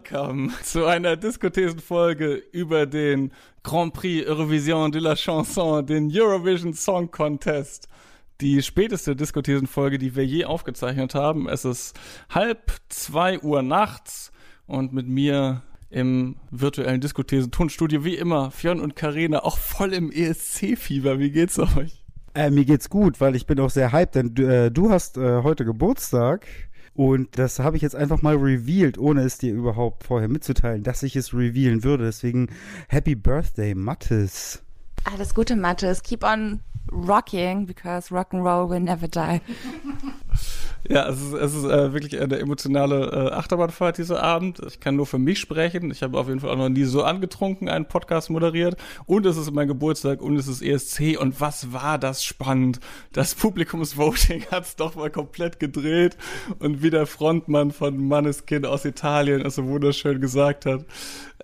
[0.00, 3.32] welcome zu einer Diskothesenfolge über den
[3.62, 7.88] Grand Prix Eurovision de la Chanson, den Eurovision Song Contest.
[8.40, 11.48] Die späteste Diskothesenfolge, die wir je aufgezeichnet haben.
[11.48, 11.98] Es ist
[12.30, 14.32] halb zwei Uhr nachts
[14.66, 21.18] und mit mir im virtuellen Diskothesen-Tonstudio wie immer Fionn und Karina auch voll im ESC-Fieber.
[21.18, 22.02] Wie geht's euch?
[22.34, 25.42] Äh, mir geht's gut, weil ich bin auch sehr hyped, denn äh, du hast äh,
[25.42, 26.46] heute Geburtstag.
[27.00, 31.02] Und das habe ich jetzt einfach mal revealed, ohne es dir überhaupt vorher mitzuteilen, dass
[31.02, 32.04] ich es revealen würde.
[32.04, 32.50] Deswegen
[32.90, 34.62] Happy Birthday, Mattes.
[35.10, 36.02] Alles Gute, Mattes.
[36.02, 36.60] Keep on
[36.92, 39.40] rocking, because rock and roll will never die.
[40.88, 44.60] Ja, es ist, es ist äh, wirklich eine emotionale äh, Achterbahnfahrt dieser Abend.
[44.66, 45.90] Ich kann nur für mich sprechen.
[45.90, 48.76] Ich habe auf jeden Fall auch noch nie so angetrunken einen Podcast moderiert.
[49.04, 51.18] Und es ist mein Geburtstag und es ist ESC.
[51.20, 52.80] Und was war das spannend?
[53.12, 56.16] Das Publikumsvoting hat es doch mal komplett gedreht.
[56.58, 60.86] Und wie der Frontmann von Manneskind aus Italien es so wunderschön gesagt hat,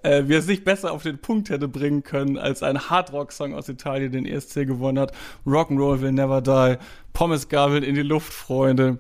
[0.03, 3.55] äh, wie er es nicht besser auf den Punkt hätte bringen können, als ein Hardrock-Song
[3.55, 5.13] aus Italien den ESC gewonnen hat.
[5.47, 6.79] Rock'n'Roll will never die.
[7.13, 8.99] Pommesgabeln in die Luft, Freunde.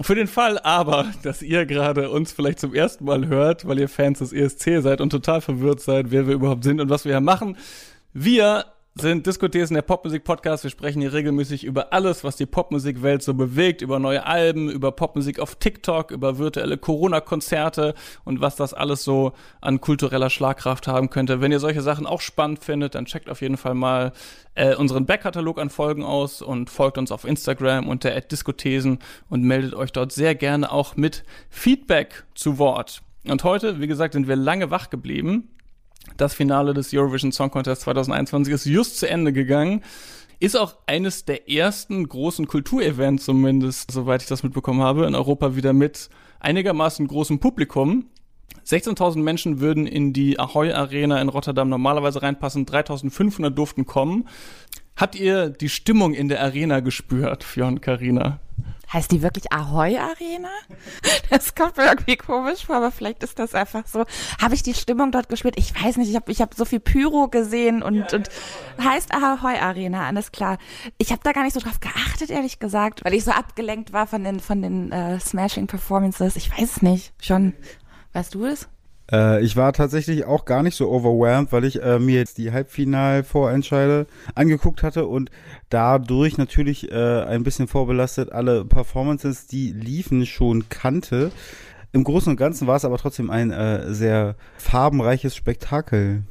[0.00, 3.88] Für den Fall aber, dass ihr gerade uns vielleicht zum ersten Mal hört, weil ihr
[3.88, 7.12] Fans des ESC seid und total verwirrt seid, wer wir überhaupt sind und was wir
[7.12, 7.56] hier machen.
[8.12, 10.62] Wir sind Diskothesen der Popmusik-Podcast.
[10.62, 14.92] Wir sprechen hier regelmäßig über alles, was die Popmusikwelt so bewegt, über neue Alben, über
[14.92, 21.10] Popmusik auf TikTok, über virtuelle Corona-Konzerte und was das alles so an kultureller Schlagkraft haben
[21.10, 21.40] könnte.
[21.40, 24.12] Wenn ihr solche Sachen auch spannend findet, dann checkt auf jeden Fall mal
[24.54, 29.74] äh, unseren Backkatalog an Folgen aus und folgt uns auf Instagram unter @diskothesen und meldet
[29.74, 33.02] euch dort sehr gerne auch mit Feedback zu Wort.
[33.26, 35.48] Und heute, wie gesagt, sind wir lange wach geblieben
[36.16, 39.82] das Finale des Eurovision Song Contest 2021 ist just zu Ende gegangen.
[40.40, 45.56] Ist auch eines der ersten großen Kulturevents, zumindest, soweit ich das mitbekommen habe, in Europa
[45.56, 46.10] wieder mit
[46.40, 48.06] einigermaßen großem Publikum.
[48.66, 54.26] 16.000 Menschen würden in die Ahoy Arena in Rotterdam normalerweise reinpassen, 3.500 durften kommen.
[54.96, 58.38] Habt ihr die Stimmung in der Arena gespürt, Fionn Karina?
[58.92, 60.50] Heißt die wirklich Ahoy Arena?
[61.30, 64.04] Das kommt mir irgendwie komisch vor, aber vielleicht ist das einfach so.
[64.40, 65.58] Habe ich die Stimmung dort gespürt?
[65.58, 68.28] Ich weiß nicht, ich habe ich hab so viel Pyro gesehen und, ja, und
[68.78, 68.84] ja.
[68.84, 70.58] heißt Ahoy Arena, alles klar.
[70.98, 74.06] Ich habe da gar nicht so drauf geachtet, ehrlich gesagt, weil ich so abgelenkt war
[74.06, 76.36] von den, von den uh, Smashing Performances.
[76.36, 77.12] Ich weiß es nicht.
[77.20, 77.54] Schon,
[78.12, 78.68] weißt du es?
[79.10, 82.52] Äh, ich war tatsächlich auch gar nicht so overwhelmed, weil ich äh, mir jetzt die
[82.52, 85.30] Halbfinal-Vorentscheide angeguckt hatte und
[85.68, 91.30] dadurch natürlich äh, ein bisschen vorbelastet alle Performances, die liefen, schon kannte.
[91.92, 96.24] Im Großen und Ganzen war es aber trotzdem ein äh, sehr farbenreiches Spektakel.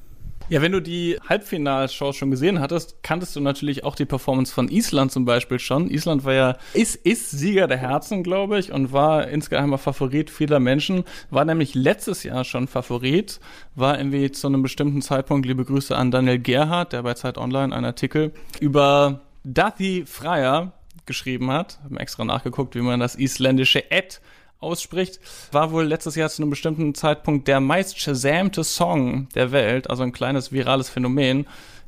[0.54, 4.70] Ja, wenn du die Halbfinalshows schon gesehen hattest, kanntest du natürlich auch die Performance von
[4.70, 5.90] Island zum Beispiel schon.
[5.90, 10.60] Island war ja, ist, ist Sieger der Herzen, glaube ich, und war insgeheimer Favorit vieler
[10.60, 11.06] Menschen.
[11.32, 13.40] War nämlich letztes Jahr schon Favorit,
[13.74, 17.76] war irgendwie zu einem bestimmten Zeitpunkt, liebe Grüße an Daniel Gerhardt, der bei Zeit Online
[17.76, 20.74] einen Artikel über Dathi Freier
[21.08, 21.80] geschrieben hat.
[21.84, 24.22] Haben extra nachgeguckt, wie man das isländische Ed
[24.64, 25.20] ausspricht,
[25.52, 30.04] war wohl letztes Jahr zu einem bestimmten Zeitpunkt der meist shasamte Song der Welt, also
[30.04, 31.46] ein kleines virales Phänomen.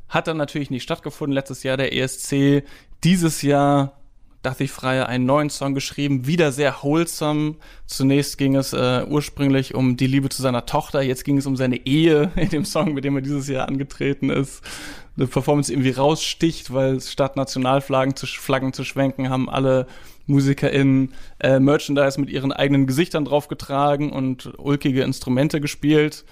[0.08, 2.62] Hat dann natürlich nicht stattgefunden letztes Jahr der ESC.
[3.02, 3.96] Dieses Jahr
[4.46, 7.56] dachte ich Freie einen neuen Song geschrieben, wieder sehr wholesome.
[7.86, 11.56] Zunächst ging es äh, ursprünglich um die Liebe zu seiner Tochter, jetzt ging es um
[11.56, 14.62] seine Ehe in dem Song, mit dem er dieses Jahr angetreten ist.
[15.16, 19.88] Eine Performance irgendwie raussticht, weil statt Nationalflaggen zu, Flaggen zu schwenken, haben alle
[20.26, 26.24] MusikerInnen äh, Merchandise mit ihren eigenen Gesichtern draufgetragen und ulkige Instrumente gespielt.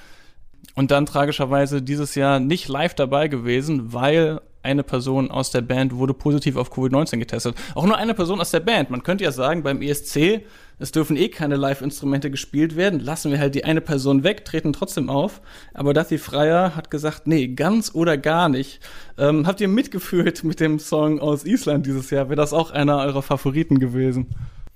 [0.75, 5.95] Und dann tragischerweise dieses Jahr nicht live dabei gewesen, weil eine Person aus der Band
[5.95, 7.57] wurde positiv auf Covid-19 getestet.
[7.75, 8.91] Auch nur eine Person aus der Band.
[8.91, 10.43] Man könnte ja sagen, beim ESC,
[10.79, 14.73] es dürfen eh keine Live-Instrumente gespielt werden, lassen wir halt die eine Person weg, treten
[14.73, 15.41] trotzdem auf.
[15.73, 18.81] Aber Dathi Freier hat gesagt, nee, ganz oder gar nicht.
[19.19, 22.29] Ähm, habt ihr mitgefühlt mit dem Song aus Island dieses Jahr?
[22.29, 24.29] Wäre das auch einer eurer Favoriten gewesen?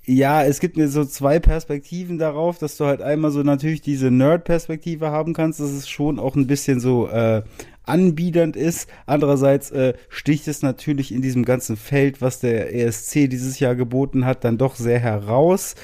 [0.05, 4.09] Ja, es gibt mir so zwei Perspektiven darauf, dass du halt einmal so natürlich diese
[4.09, 7.43] Nerd-Perspektive haben kannst, dass es schon auch ein bisschen so äh,
[7.89, 8.89] anbiedernd ist.
[9.05, 14.25] Andererseits äh, sticht es natürlich in diesem ganzen Feld, was der ESC dieses Jahr geboten
[14.25, 15.75] hat, dann doch sehr heraus.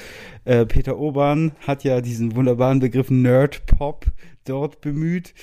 [0.44, 4.06] Äh, Peter Obern hat ja diesen wunderbaren Begriff Nerd-Pop
[4.44, 5.34] dort bemüht.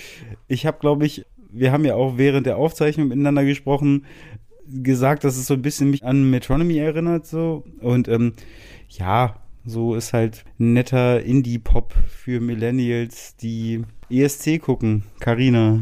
[0.48, 4.06] Ich habe, glaube ich, wir haben ja auch während der Aufzeichnung miteinander gesprochen,
[4.66, 7.64] gesagt, dass es so ein bisschen mich an Metronomy erinnert, so.
[7.80, 8.34] Und ähm,
[8.90, 15.04] ja, so ist halt netter Indie-Pop für Millennials, die ESC gucken.
[15.20, 15.82] Karina.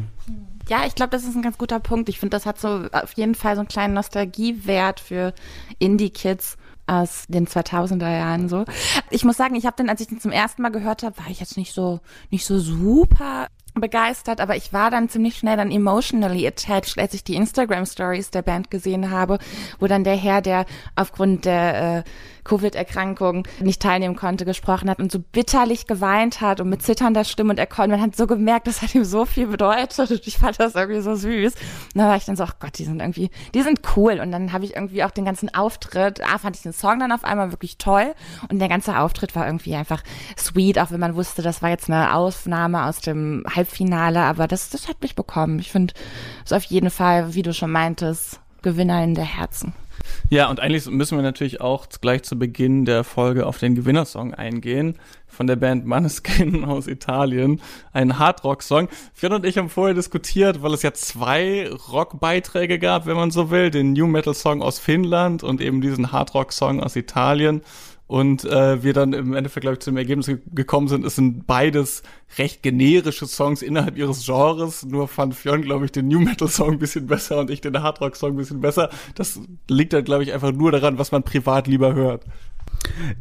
[0.69, 2.10] Ja, ich glaube, das ist ein ganz guter Punkt.
[2.10, 5.34] Ich finde, das hat so auf jeden Fall so einen kleinen Nostalgiewert für
[5.80, 6.58] Indie-Kids.
[6.88, 8.66] aus den 2000er Jahren so.
[9.10, 11.30] Ich muss sagen, ich habe den, als ich den zum ersten Mal gehört habe, war
[11.30, 15.72] ich jetzt nicht so nicht so super begeistert, aber ich war dann ziemlich schnell dann
[15.72, 19.40] emotionally attached, als ich die Instagram Stories der Band gesehen habe,
[19.80, 20.66] wo dann der Herr, der
[20.96, 22.04] aufgrund der äh,
[22.44, 27.52] Covid-Erkrankung nicht teilnehmen konnte, gesprochen hat und so bitterlich geweint hat und mit zitternder Stimme
[27.52, 30.38] und er konnte, man hat so gemerkt, das hat ihm so viel bedeutet und ich
[30.38, 31.54] fand das irgendwie so süß.
[31.54, 34.32] Und da war ich dann so, ach Gott, die sind irgendwie, die sind cool und
[34.32, 37.24] dann habe ich irgendwie auch den ganzen Auftritt, ah, fand ich den Song dann auf
[37.24, 38.14] einmal wirklich toll
[38.50, 40.04] und der ganze Auftritt war irgendwie einfach
[40.38, 44.70] sweet, auch wenn man wusste, das war jetzt eine Aufnahme aus dem Halbfinale, aber das,
[44.70, 45.60] das hat mich bekommen.
[45.60, 45.94] Ich finde,
[46.46, 49.74] es auf jeden Fall, wie du schon meintest, Gewinner in der Herzen.
[50.30, 54.33] Ja, und eigentlich müssen wir natürlich auch gleich zu Beginn der Folge auf den Gewinnersong
[54.33, 54.98] eingehen.
[55.27, 57.62] Von der Band Maneskin aus Italien,
[57.94, 58.89] ein Hardrock-Song.
[59.13, 63.50] Fionn und ich haben vorher diskutiert, weil es ja zwei Rockbeiträge gab, wenn man so
[63.50, 67.62] will, den New Metal Song aus Finnland und eben diesen Hardrock-Song aus Italien
[68.12, 71.48] und äh, wir dann im Endeffekt, glaube ich, zu dem Ergebnis gekommen sind, es sind
[71.48, 72.04] beides
[72.38, 74.86] recht generische Songs innerhalb ihres Genres.
[74.86, 77.81] Nur fand Fionn, glaube ich, den New Metal Song ein bisschen besser und ich den
[77.81, 78.90] Hard Rock Song ein bisschen besser.
[79.16, 82.25] Das liegt dann, glaube ich, einfach nur daran, was man privat lieber hört.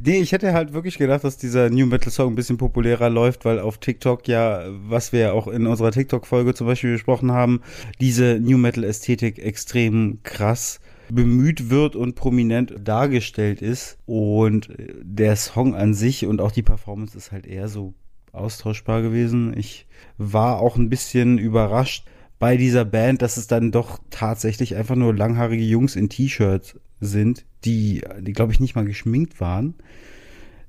[0.05, 3.45] Nee, ich hätte halt wirklich gedacht, dass dieser New Metal Song ein bisschen populärer läuft,
[3.45, 7.61] weil auf TikTok ja, was wir auch in unserer TikTok-Folge zum Beispiel besprochen haben,
[8.01, 10.81] diese New Metal Ästhetik extrem krass
[11.15, 13.99] bemüht wird und prominent dargestellt ist.
[14.07, 14.71] Und
[15.03, 17.95] der Song an sich und auch die Performance ist halt eher so
[18.33, 19.57] austauschbar gewesen.
[19.57, 19.87] Ich
[20.19, 22.07] war auch ein bisschen überrascht
[22.39, 27.45] bei dieser Band, dass es dann doch tatsächlich einfach nur langhaarige Jungs in T-Shirts sind,
[27.65, 29.75] die, die glaube ich nicht mal geschminkt waren.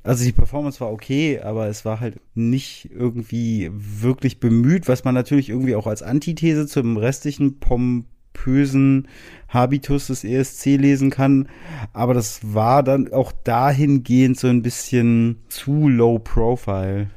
[0.04, 5.14] Also die Performance war okay, aber es war halt nicht irgendwie wirklich bemüht, was man
[5.14, 8.06] natürlich irgendwie auch als Antithese zum restlichen Pom
[8.42, 9.08] pompösen
[9.50, 11.50] Habitus des ESC lesen kann.
[11.94, 17.10] Aber das war dann auch dahingehend so ein bisschen zu low profile.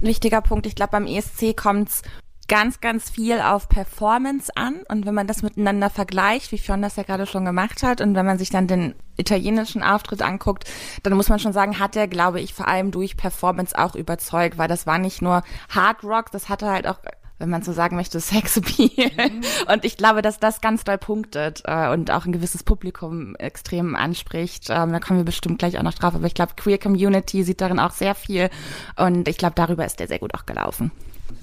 [0.00, 2.02] Wichtiger Punkt, ich glaube, beim ESC kommt es
[2.48, 4.80] ganz, ganz viel auf Performance an.
[4.88, 8.14] Und wenn man das miteinander vergleicht, wie Fionn das ja gerade schon gemacht hat, und
[8.14, 10.64] wenn man sich dann den italienischen Auftritt anguckt,
[11.02, 14.58] dann muss man schon sagen, hat er, glaube ich, vor allem durch Performance auch überzeugt,
[14.58, 16.98] weil das war nicht nur Hard Rock, das hatte halt auch
[17.40, 19.10] wenn man so sagen möchte, Sexappeal.
[19.16, 19.42] Mhm.
[19.72, 23.96] Und ich glaube, dass das ganz doll punktet äh, und auch ein gewisses Publikum extrem
[23.96, 24.68] anspricht.
[24.70, 26.14] Ähm, da kommen wir bestimmt gleich auch noch drauf.
[26.14, 28.50] Aber ich glaube, Queer Community sieht darin auch sehr viel.
[28.96, 30.92] Und ich glaube, darüber ist der sehr gut auch gelaufen.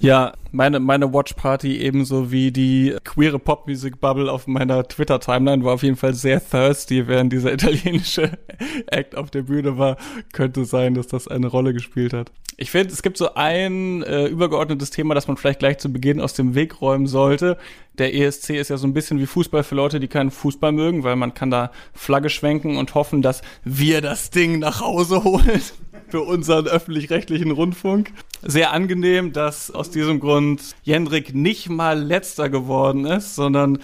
[0.00, 5.96] Ja, meine, meine Watch-Party ebenso wie die queere Popmusik-Bubble auf meiner Twitter-Timeline war auf jeden
[5.96, 8.38] Fall sehr thirsty, während dieser italienische
[8.86, 9.96] Act auf der Bühne war.
[10.32, 12.30] Könnte sein, dass das eine Rolle gespielt hat.
[12.60, 16.20] Ich finde, es gibt so ein äh, übergeordnetes Thema, das man vielleicht gleich zu Beginn
[16.20, 17.56] aus dem Weg räumen sollte.
[17.98, 21.04] Der ESC ist ja so ein bisschen wie Fußball für Leute, die keinen Fußball mögen,
[21.04, 25.60] weil man kann da Flagge schwenken und hoffen, dass wir das Ding nach Hause holen
[26.08, 28.12] für unseren öffentlich-rechtlichen Rundfunk.
[28.42, 33.78] Sehr angenehm, dass aus diesem Grund Jendrik nicht mal letzter geworden ist, sondern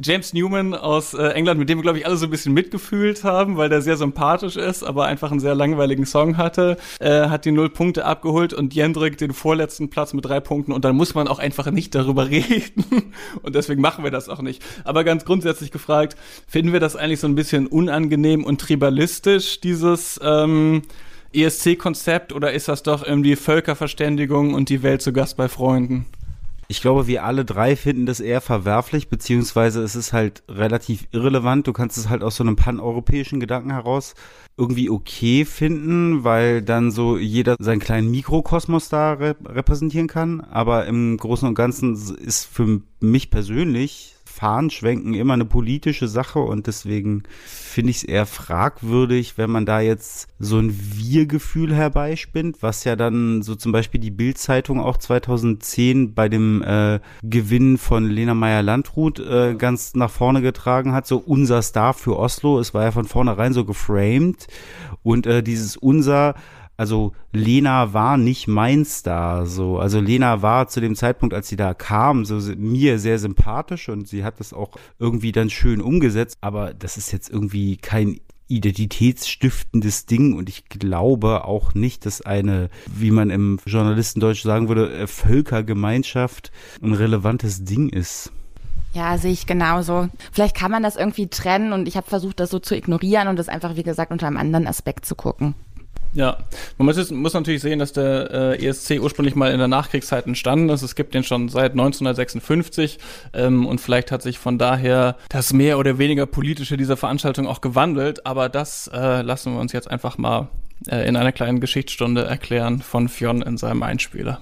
[0.00, 3.24] James Newman aus äh, England, mit dem wir, glaube ich, alle so ein bisschen mitgefühlt
[3.24, 7.44] haben, weil der sehr sympathisch ist, aber einfach einen sehr langweiligen Song hatte, äh, hat
[7.44, 11.14] die null Punkte abgeholt und Jendrik den vorletzten Platz mit drei Punkten und dann muss
[11.14, 13.12] man auch einfach nicht darüber reden
[13.42, 14.62] und deswegen machen wir das auch nicht.
[14.84, 20.20] Aber ganz grundsätzlich gefragt, finden wir das eigentlich so ein bisschen unangenehm und tribalistisch, dieses
[20.22, 20.82] ähm,
[21.32, 26.06] ESC-Konzept oder ist das doch irgendwie Völkerverständigung und die Welt zu Gast bei Freunden?
[26.70, 31.66] Ich glaube, wir alle drei finden das eher verwerflich, beziehungsweise es ist halt relativ irrelevant.
[31.66, 34.14] Du kannst es halt aus so einem paneuropäischen Gedanken heraus
[34.56, 40.42] irgendwie okay finden, weil dann so jeder seinen kleinen Mikrokosmos da rep repräsentieren kann.
[40.42, 46.66] Aber im Großen und Ganzen ist für mich persönlich Fahnenschwenken immer eine politische Sache und
[46.66, 52.84] deswegen finde ich es eher fragwürdig, wenn man da jetzt so ein Wir-Gefühl herbeispinnt, was
[52.84, 58.32] ja dann so zum Beispiel die Bild-Zeitung auch 2010 bei dem äh, Gewinn von Lena
[58.32, 62.58] Meyer-Landrut äh, ganz nach vorne getragen hat, so unser Star für Oslo.
[62.60, 64.46] Es war ja von vornherein so geframed
[65.02, 66.34] und äh, dieses unser
[66.80, 69.78] also Lena war nicht mein Star, so.
[69.78, 74.08] Also Lena war zu dem Zeitpunkt, als sie da kam, so mir sehr sympathisch und
[74.08, 78.18] sie hat das auch irgendwie dann schön umgesetzt, aber das ist jetzt irgendwie kein
[78.48, 84.90] identitätsstiftendes Ding und ich glaube auch nicht, dass eine, wie man im Journalistendeutsch sagen würde,
[84.90, 86.50] äh, Völkergemeinschaft
[86.82, 88.32] ein relevantes Ding ist.
[88.94, 90.08] Ja, sehe ich genauso.
[90.32, 93.38] Vielleicht kann man das irgendwie trennen und ich habe versucht, das so zu ignorieren und
[93.38, 95.54] das einfach, wie gesagt, unter einem anderen Aspekt zu gucken.
[96.12, 96.38] Ja,
[96.76, 100.68] man muss, muss natürlich sehen, dass der äh, ESC ursprünglich mal in der Nachkriegszeit entstanden
[100.68, 100.82] ist.
[100.82, 102.98] Es gibt den schon seit 1956
[103.32, 107.60] ähm, und vielleicht hat sich von daher das mehr oder weniger politische dieser Veranstaltung auch
[107.60, 108.26] gewandelt.
[108.26, 110.48] Aber das äh, lassen wir uns jetzt einfach mal
[110.88, 114.40] äh, in einer kleinen Geschichtsstunde erklären von Fionn in seinem Einspieler.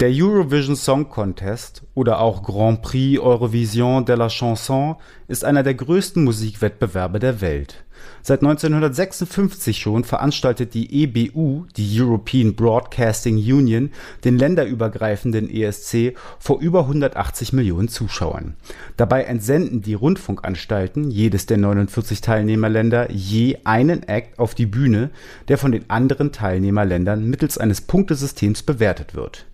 [0.00, 4.96] Der Eurovision Song Contest oder auch Grand Prix Eurovision de la Chanson
[5.28, 7.84] ist einer der größten Musikwettbewerbe der Welt
[8.22, 13.90] Seit 1956 schon veranstaltet die EBU, die European Broadcasting Union,
[14.24, 18.56] den länderübergreifenden ESC vor über 180 Millionen Zuschauern.
[18.96, 25.10] Dabei entsenden die Rundfunkanstalten jedes der 49 Teilnehmerländer je einen Act auf die Bühne,
[25.48, 29.46] der von den anderen Teilnehmerländern mittels eines Punktesystems bewertet wird.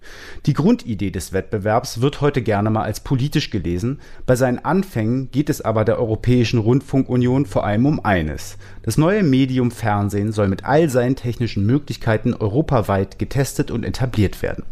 [0.46, 5.50] Die Grundidee des Wettbewerbs wird heute gerne mal als politisch gelesen, bei seinen Anfängen geht
[5.50, 8.35] es aber der Europäischen Rundfunkunion vor allem um eines
[8.82, 14.64] das neue Medium Fernsehen soll mit all seinen technischen Möglichkeiten europaweit getestet und etabliert werden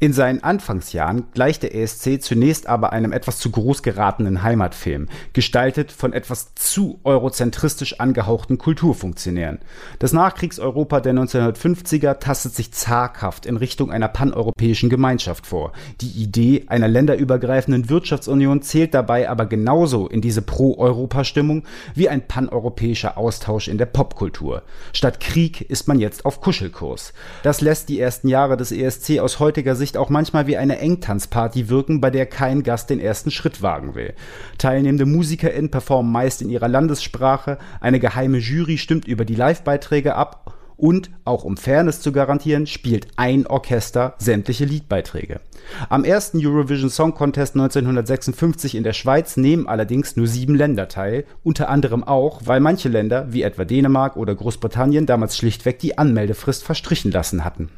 [0.00, 5.90] in seinen Anfangsjahren gleicht der ESC zunächst aber einem etwas zu groß geratenen Heimatfilm, gestaltet
[5.90, 9.58] von etwas zu eurozentristisch angehauchten Kulturfunktionären.
[9.98, 15.72] Das Nachkriegseuropa der 1950er tastet sich zaghaft in Richtung einer paneuropäischen Gemeinschaft vor.
[16.00, 21.64] Die Idee einer länderübergreifenden Wirtschaftsunion zählt dabei aber genauso in diese Pro-Europa-Stimmung
[21.96, 24.62] wie ein paneuropäischer Austausch in der Popkultur.
[24.92, 27.12] Statt Krieg ist man jetzt auf Kuschelkurs.
[27.42, 30.80] Das lässt die ersten Jahre des ESC aus heutiger Sicht Sicht auch manchmal wie eine
[30.80, 34.12] Engtanzparty wirken, bei der kein Gast den ersten Schritt wagen will.
[34.58, 40.54] Teilnehmende MusikerInnen performen meist in ihrer Landessprache, eine geheime Jury stimmt über die Live-Beiträge ab
[40.76, 45.40] und, auch um Fairness zu garantieren, spielt ein Orchester sämtliche Liedbeiträge.
[45.88, 51.24] Am ersten Eurovision Song Contest 1956 in der Schweiz nehmen allerdings nur sieben Länder teil,
[51.42, 56.62] unter anderem auch, weil manche Länder, wie etwa Dänemark oder Großbritannien, damals schlichtweg die Anmeldefrist
[56.62, 57.70] verstrichen lassen hatten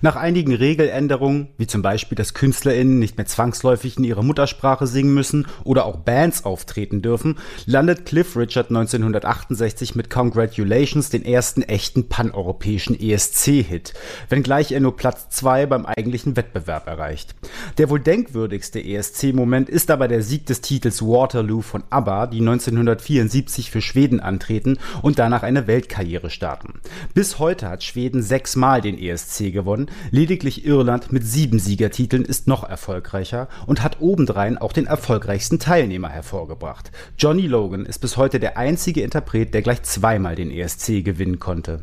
[0.00, 5.14] nach einigen Regeländerungen, wie zum Beispiel, dass KünstlerInnen nicht mehr zwangsläufig in ihrer Muttersprache singen
[5.14, 12.08] müssen oder auch Bands auftreten dürfen, landet Cliff Richard 1968 mit Congratulations den ersten echten
[12.08, 13.94] paneuropäischen ESC-Hit,
[14.28, 17.34] wenngleich er nur Platz 2 beim eigentlichen Wettbewerb erreicht.
[17.78, 23.70] Der wohl denkwürdigste ESC-Moment ist aber der Sieg des Titels Waterloo von ABBA, die 1974
[23.70, 26.80] für Schweden antreten und danach eine Weltkarriere starten.
[27.14, 29.90] Bis heute hat Schweden sechsmal den ESC gewonnen.
[30.12, 36.10] Lediglich Irland mit sieben Siegertiteln ist noch erfolgreicher und hat obendrein auch den erfolgreichsten Teilnehmer
[36.10, 36.92] hervorgebracht.
[37.18, 41.82] Johnny Logan ist bis heute der einzige Interpret, der gleich zweimal den ESC gewinnen konnte.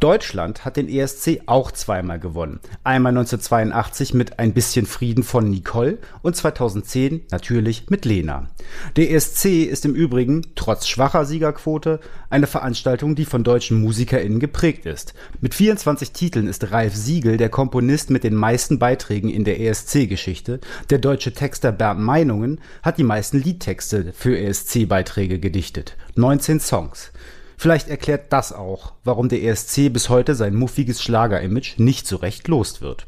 [0.00, 2.60] Deutschland hat den ESC auch zweimal gewonnen.
[2.84, 8.48] Einmal 1982 mit Ein bisschen Frieden von Nicole und 2010 natürlich mit Lena.
[8.96, 12.00] Der ESC ist im Übrigen, trotz schwacher Siegerquote,
[12.30, 15.14] eine Veranstaltung, die von deutschen MusikerInnen geprägt ist.
[15.40, 20.60] Mit 24 Titeln ist Ralf Siegel der Komponist mit den meisten Beiträgen in der ESC-Geschichte.
[20.90, 25.96] Der deutsche Texter Bernd Meinungen hat die meisten Liedtexte für ESC-Beiträge gedichtet.
[26.16, 27.12] 19 Songs.
[27.62, 32.48] Vielleicht erklärt das auch, warum der ESC bis heute sein muffiges Schlager-Image nicht so recht
[32.48, 33.06] lost wird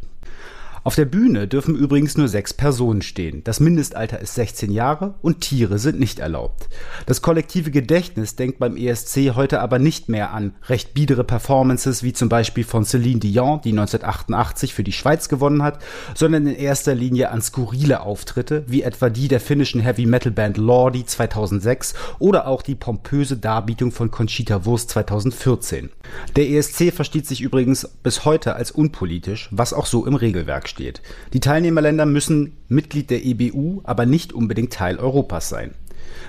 [0.84, 3.42] auf der Bühne dürfen übrigens nur sechs Personen stehen.
[3.42, 6.68] Das Mindestalter ist 16 Jahre und Tiere sind nicht erlaubt.
[7.06, 12.12] Das kollektive Gedächtnis denkt beim ESC heute aber nicht mehr an recht biedere Performances wie
[12.12, 15.78] zum Beispiel von Celine Dion, die 1988 für die Schweiz gewonnen hat,
[16.14, 20.58] sondern in erster Linie an skurrile Auftritte, wie etwa die der finnischen Heavy Metal Band
[20.58, 25.88] Lordi 2006 oder auch die pompöse Darbietung von Conchita Wurst 2014.
[26.36, 30.73] Der ESC versteht sich übrigens bis heute als unpolitisch, was auch so im Regelwerk steht.
[30.78, 35.74] Die Teilnehmerländer müssen Mitglied der EBU, aber nicht unbedingt Teil Europas sein.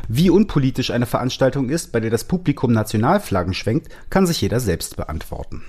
[0.08, 4.98] Wie unpolitisch eine Veranstaltung ist, bei der das Publikum Nationalflaggen schwenkt, kann sich jeder selbst
[4.98, 5.64] beantworten.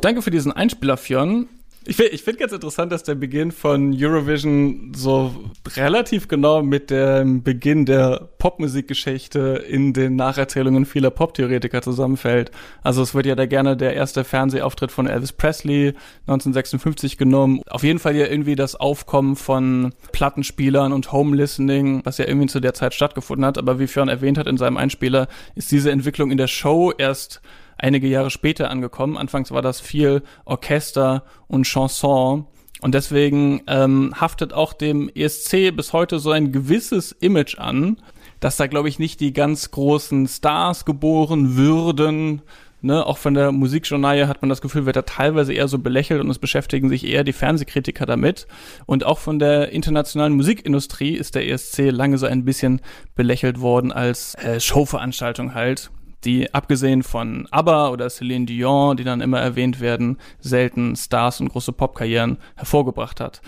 [0.00, 1.48] Danke für diesen Einspieler, Fionn.
[1.84, 5.34] Ich finde ich find ganz interessant, dass der Beginn von Eurovision so
[5.76, 12.52] relativ genau mit dem Beginn der Popmusikgeschichte in den Nacherzählungen vieler Poptheoretiker zusammenfällt.
[12.82, 15.94] Also es wird ja da gerne der erste Fernsehauftritt von Elvis Presley
[16.28, 17.62] 1956 genommen.
[17.68, 22.46] Auf jeden Fall ja irgendwie das Aufkommen von Plattenspielern und Home Listening, was ja irgendwie
[22.46, 23.58] zu der Zeit stattgefunden hat.
[23.58, 27.42] Aber wie Fionn erwähnt hat in seinem Einspieler, ist diese Entwicklung in der Show erst
[27.82, 29.18] einige Jahre später angekommen.
[29.18, 32.46] Anfangs war das viel Orchester und Chanson.
[32.80, 37.98] Und deswegen ähm, haftet auch dem ESC bis heute so ein gewisses Image an,
[38.40, 42.42] dass da, glaube ich, nicht die ganz großen Stars geboren würden,
[42.84, 46.20] Ne, auch von der Musikjournalie hat man das Gefühl, wird er teilweise eher so belächelt
[46.20, 48.48] und es beschäftigen sich eher die Fernsehkritiker damit.
[48.86, 52.80] Und auch von der internationalen Musikindustrie ist der ESC lange so ein bisschen
[53.14, 55.92] belächelt worden als äh, Showveranstaltung halt,
[56.24, 61.48] die abgesehen von ABBA oder Celine Dion, die dann immer erwähnt werden, selten Stars und
[61.48, 63.42] große Popkarrieren hervorgebracht hat.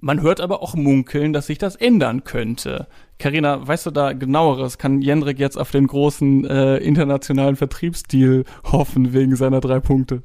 [0.00, 2.88] Man hört aber auch munkeln, dass sich das ändern könnte.
[3.18, 4.76] Karina, weißt du da genaueres?
[4.76, 10.22] Kann Jendrik jetzt auf den großen äh, internationalen Vertriebsdeal hoffen wegen seiner drei Punkte?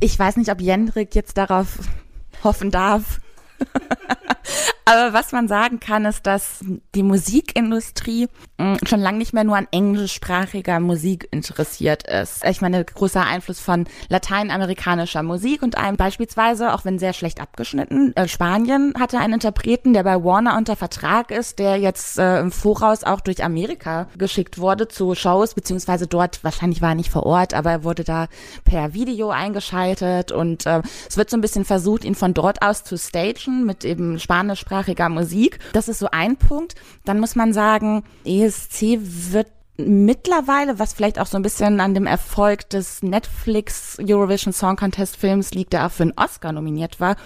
[0.00, 1.78] Ich weiß nicht, ob Jendrik jetzt darauf
[2.42, 3.20] hoffen darf.
[4.90, 6.64] Aber was man sagen kann, ist, dass
[6.96, 8.26] die Musikindustrie
[8.60, 12.44] hm, schon lange nicht mehr nur an englischsprachiger Musik interessiert ist.
[12.44, 18.16] Ich meine, großer Einfluss von lateinamerikanischer Musik und einem beispielsweise, auch wenn sehr schlecht abgeschnitten,
[18.16, 22.50] äh, Spanien hatte einen Interpreten, der bei Warner unter Vertrag ist, der jetzt äh, im
[22.50, 27.26] Voraus auch durch Amerika geschickt wurde zu Shows, beziehungsweise dort, wahrscheinlich war er nicht vor
[27.26, 28.26] Ort, aber er wurde da
[28.64, 32.82] per Video eingeschaltet und äh, es wird so ein bisschen versucht, ihn von dort aus
[32.82, 35.58] zu stagen mit eben spanischsprachigen deutschsprachiger Musik.
[35.72, 36.74] Das ist so ein Punkt.
[37.04, 42.06] Dann muss man sagen, ESC wird mittlerweile, was vielleicht auch so ein bisschen an dem
[42.06, 47.16] Erfolg des Netflix Eurovision Song Contest Films liegt, der auch für einen Oscar nominiert war,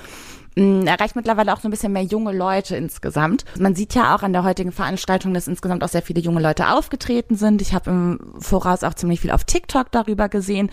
[0.57, 3.45] erreicht mittlerweile auch so ein bisschen mehr junge Leute insgesamt.
[3.59, 6.69] Man sieht ja auch an der heutigen Veranstaltung, dass insgesamt auch sehr viele junge Leute
[6.69, 7.61] aufgetreten sind.
[7.61, 10.71] Ich habe im Voraus auch ziemlich viel auf TikTok darüber gesehen.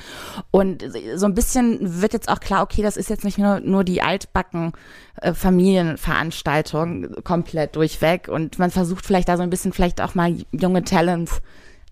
[0.52, 0.86] Und
[1.16, 4.02] so ein bisschen wird jetzt auch klar, okay, das ist jetzt nicht nur, nur die
[4.02, 4.74] altbacken
[5.22, 8.28] äh, Familienveranstaltung komplett durchweg.
[8.28, 11.42] Und man versucht vielleicht da so ein bisschen vielleicht auch mal junge Talents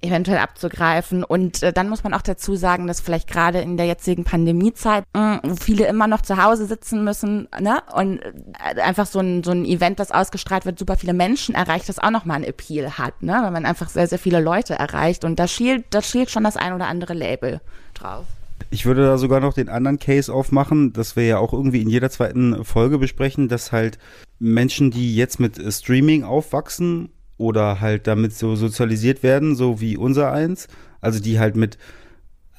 [0.02, 1.24] eventuell abzugreifen.
[1.24, 5.04] Und äh, dann muss man auch dazu sagen, dass vielleicht gerade in der jetzigen Pandemiezeit,
[5.14, 7.82] mh, wo viele immer noch zu Hause sitzen müssen, ne?
[7.94, 11.90] Und äh, einfach so ein, so ein Event, das ausgestrahlt wird, super viele Menschen erreicht,
[11.90, 13.40] das auch nochmal ein Appeal hat, ne?
[13.42, 15.26] Weil man einfach sehr, sehr viele Leute erreicht.
[15.26, 17.62] Und da schielt, da schielt schon das ein oder andere Label
[17.94, 18.26] drauf.
[18.72, 21.90] Ich würde da sogar noch den anderen Case aufmachen, das wir ja auch irgendwie in
[21.90, 23.98] jeder zweiten Folge besprechen, dass halt
[24.38, 27.10] Menschen, die jetzt mit Streaming aufwachsen
[27.40, 30.68] oder halt damit so sozialisiert werden, so wie unser eins,
[31.02, 31.78] also die halt mit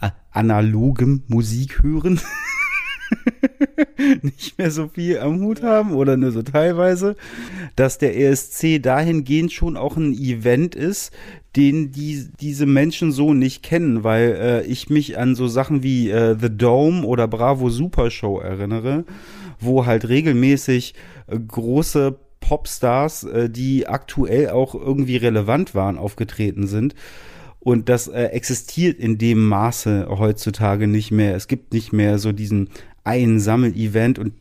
[0.00, 2.20] äh, analogem Musik hören,
[4.22, 7.16] nicht mehr so viel am Hut haben oder nur so teilweise,
[7.76, 11.12] dass der ESC dahingehend schon auch ein Event ist,
[11.56, 16.10] den die, diese Menschen so nicht kennen, weil äh, ich mich an so Sachen wie
[16.10, 19.04] äh, The Dome oder Bravo Super Show erinnere,
[19.58, 20.94] wo halt regelmäßig
[21.26, 22.18] äh, große
[22.50, 26.96] Popstars, äh, die aktuell auch irgendwie relevant waren, aufgetreten sind.
[27.60, 31.36] Und das äh, existiert in dem Maße heutzutage nicht mehr.
[31.36, 32.70] Es gibt nicht mehr so diesen
[33.04, 34.32] einen Sammel-Event und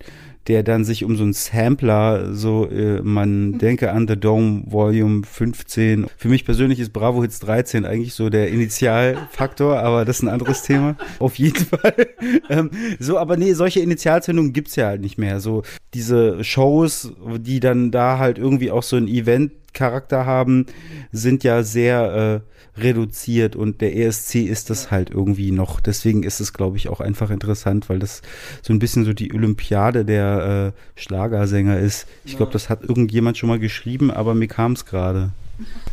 [0.49, 5.21] der dann sich um so einen Sampler, so äh, man denke an The Dome Volume
[5.23, 6.07] 15.
[6.17, 10.29] Für mich persönlich ist Bravo Hits 13 eigentlich so der Initialfaktor, aber das ist ein
[10.29, 10.97] anderes Thema.
[11.19, 12.07] Auf jeden Fall.
[12.49, 15.39] ähm, so, aber nee, solche Initialzündungen gibt's ja halt nicht mehr.
[15.39, 15.61] So
[15.93, 20.65] diese Shows, die dann da halt irgendwie auch so ein Event Charakter haben,
[21.11, 25.79] sind ja sehr äh, reduziert und der ESC ist das halt irgendwie noch.
[25.79, 28.21] Deswegen ist es, glaube ich, auch einfach interessant, weil das
[28.61, 32.07] so ein bisschen so die Olympiade der äh, Schlagersänger ist.
[32.25, 35.31] Ich glaube, das hat irgendjemand schon mal geschrieben, aber mir kam es gerade.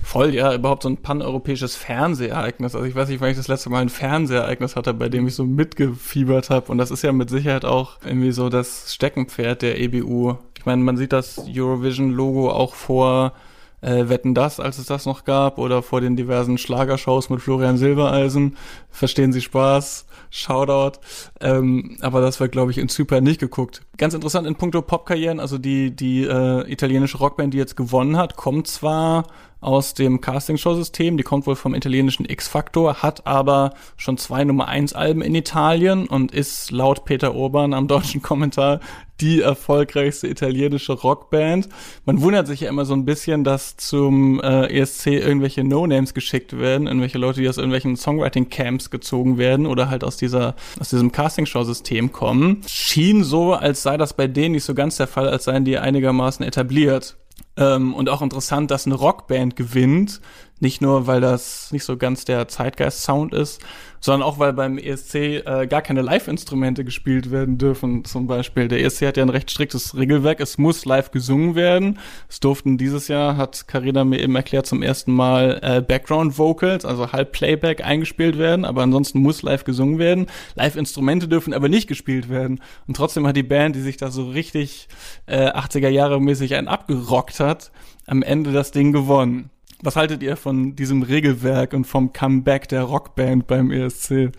[0.03, 2.77] Voll, ja, überhaupt so ein paneuropäisches Fernsehereignis.
[2.77, 5.35] Also ich weiß nicht, wann ich das letzte Mal ein Fernsehereignis hatte, bei dem ich
[5.35, 6.71] so mitgefiebert habe.
[6.71, 10.37] Und das ist ja mit Sicherheit auch irgendwie so das Steckenpferd der EBU.
[10.57, 13.33] Ich meine, man sieht das Eurovision-Logo auch vor
[13.81, 17.77] äh, Wetten das, als es das noch gab, oder vor den diversen Schlagershows mit Florian
[17.77, 18.57] Silbereisen.
[18.91, 20.07] Verstehen Sie Spaß?
[20.31, 20.99] Shoutout.
[21.41, 23.83] Ähm, aber das war, glaube ich, in Zypern nicht geguckt.
[23.97, 28.37] Ganz interessant in puncto Popkarrieren, also die, die äh, italienische Rockband, die jetzt gewonnen hat,
[28.37, 29.25] kommt zwar
[29.67, 31.17] aus dem Castingshow-System.
[31.17, 36.07] Die kommt wohl vom italienischen X-Factor, hat aber schon zwei Nummer 1 Alben in Italien
[36.07, 38.81] und ist laut Peter Urban am deutschen Kommentar
[39.21, 41.69] die erfolgreichste italienische Rockband.
[42.05, 46.57] Man wundert sich ja immer so ein bisschen, dass zum äh, ESC irgendwelche No-Names geschickt
[46.57, 51.11] werden, irgendwelche Leute, die aus irgendwelchen Songwriting-Camps gezogen werden oder halt aus dieser, aus diesem
[51.11, 52.63] Castingshow-System kommen.
[52.69, 55.79] Schien so, als sei das bei denen nicht so ganz der Fall, als seien die
[55.79, 57.17] einigermaßen etabliert.
[57.57, 60.21] Ähm, und auch interessant, dass eine Rockband gewinnt.
[60.61, 63.61] Nicht nur, weil das nicht so ganz der Zeitgeist-Sound ist,
[64.07, 68.69] sondern auch, weil beim ESC äh, gar keine Live-Instrumente gespielt werden dürfen, zum Beispiel.
[68.69, 70.39] Der ESC hat ja ein recht striktes Regelwerk.
[70.39, 71.99] Es muss live gesungen werden.
[72.29, 77.11] Es durften dieses Jahr, hat Carina mir eben erklärt, zum ersten Mal äh, Background-Vocals, also
[77.11, 80.27] halb Playback eingespielt werden, aber ansonsten muss live gesungen werden.
[80.55, 82.61] Live-Instrumente dürfen aber nicht gespielt werden.
[82.87, 84.87] Und trotzdem hat die Band, die sich da so richtig
[85.27, 87.73] äh, 80er Jahre mäßig einen abgerockt hat,
[88.07, 89.51] am Ende das Ding gewonnen.
[89.83, 94.31] Was haltet ihr von diesem Regelwerk und vom Comeback der Rockband beim ESC?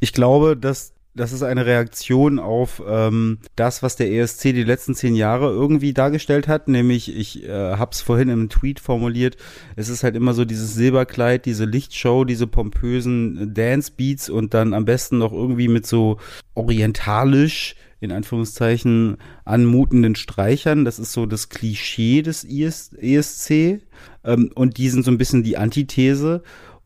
[0.00, 4.94] Ich glaube, dass das ist eine Reaktion auf ähm, das, was der ESC die letzten
[4.94, 6.68] zehn Jahre irgendwie dargestellt hat.
[6.68, 9.36] Nämlich, ich äh, habe es vorhin im Tweet formuliert,
[9.76, 14.86] es ist halt immer so dieses Silberkleid, diese Lichtshow, diese pompösen Dance-Beats und dann am
[14.86, 16.16] besten noch irgendwie mit so
[16.54, 20.84] orientalisch in Anführungszeichen anmutenden Streichern.
[20.84, 23.80] Das ist so das Klischee des ESC.
[24.24, 26.42] Ähm, und die sind so ein bisschen die Antithese.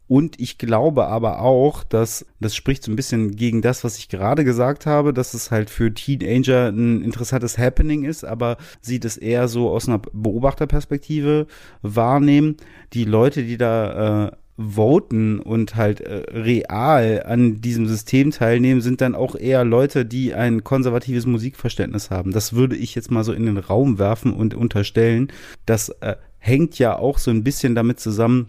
[0.08, 4.08] Und ich glaube aber auch, dass das spricht so ein bisschen gegen das, was ich
[4.08, 9.16] gerade gesagt habe, dass es halt für Teenager ein interessantes Happening ist, aber sie das
[9.16, 11.48] eher so aus einer Beobachterperspektive
[11.82, 12.56] wahrnehmen.
[12.92, 19.00] Die Leute, die da äh, voten und halt äh, real an diesem System teilnehmen, sind
[19.00, 22.32] dann auch eher Leute, die ein konservatives Musikverständnis haben.
[22.32, 25.32] Das würde ich jetzt mal so in den Raum werfen und unterstellen.
[25.66, 28.48] Das äh, hängt ja auch so ein bisschen damit zusammen,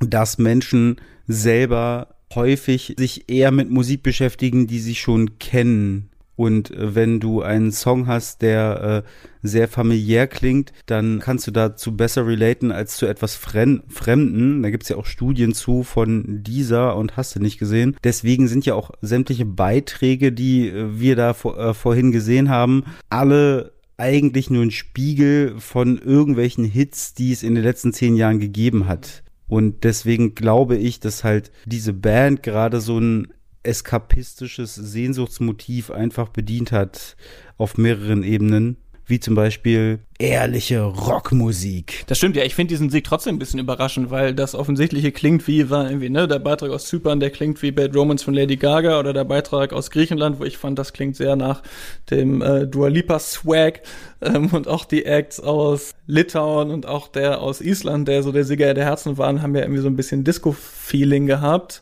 [0.00, 0.96] dass Menschen
[1.26, 6.10] selber häufig sich eher mit Musik beschäftigen, die sie schon kennen.
[6.36, 9.08] Und äh, wenn du einen Song hast, der äh,
[9.42, 14.62] sehr familiär klingt, dann kannst du dazu besser relaten als zu etwas Fremden.
[14.62, 17.96] Da gibt's ja auch Studien zu von dieser und hast du nicht gesehen.
[18.04, 22.84] Deswegen sind ja auch sämtliche Beiträge, die äh, wir da vor, äh, vorhin gesehen haben,
[23.08, 28.40] alle eigentlich nur ein Spiegel von irgendwelchen Hits, die es in den letzten zehn Jahren
[28.40, 29.22] gegeben hat.
[29.48, 33.28] Und deswegen glaube ich, dass halt diese Band gerade so ein
[33.62, 37.16] eskapistisches Sehnsuchtsmotiv einfach bedient hat
[37.56, 42.04] auf mehreren Ebenen wie zum Beispiel ehrliche Rockmusik.
[42.08, 42.44] Das stimmt, ja.
[42.44, 46.10] Ich finde diesen Sieg trotzdem ein bisschen überraschend, weil das Offensichtliche klingt wie, war irgendwie,
[46.10, 49.24] ne, der Beitrag aus Zypern, der klingt wie Bad Romance von Lady Gaga oder der
[49.24, 51.62] Beitrag aus Griechenland, wo ich fand, das klingt sehr nach
[52.10, 53.82] dem äh, Dua Lipa Swag
[54.20, 58.44] ähm, und auch die Acts aus Litauen und auch der aus Island, der so der
[58.44, 61.80] Sieger der Herzen waren, haben ja irgendwie so ein bisschen Disco-Feeling gehabt.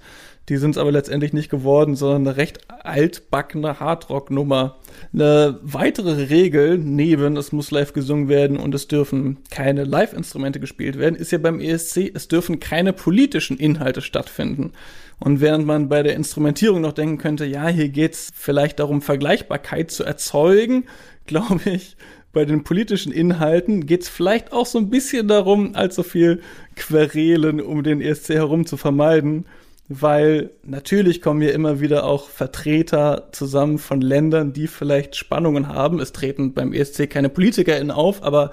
[0.50, 4.76] Die sind es aber letztendlich nicht geworden, sondern eine recht altbackene Hardrock-Nummer.
[5.12, 10.98] Eine weitere Regel neben es muss live gesungen werden und es dürfen keine Live-Instrumente gespielt
[10.98, 14.72] werden, ist ja beim ESC, es dürfen keine politischen Inhalte stattfinden.
[15.18, 19.90] Und während man bei der Instrumentierung noch denken könnte, ja, hier geht's vielleicht darum, Vergleichbarkeit
[19.90, 20.84] zu erzeugen,
[21.26, 21.96] glaube ich,
[22.34, 26.42] bei den politischen Inhalten geht's vielleicht auch so ein bisschen darum, allzu viel
[26.74, 29.46] Querelen um den ESC herum zu vermeiden
[29.88, 36.00] weil natürlich kommen hier immer wieder auch Vertreter zusammen von Ländern, die vielleicht Spannungen haben.
[36.00, 38.50] Es treten beim ESC keine PolitikerInnen auf, aber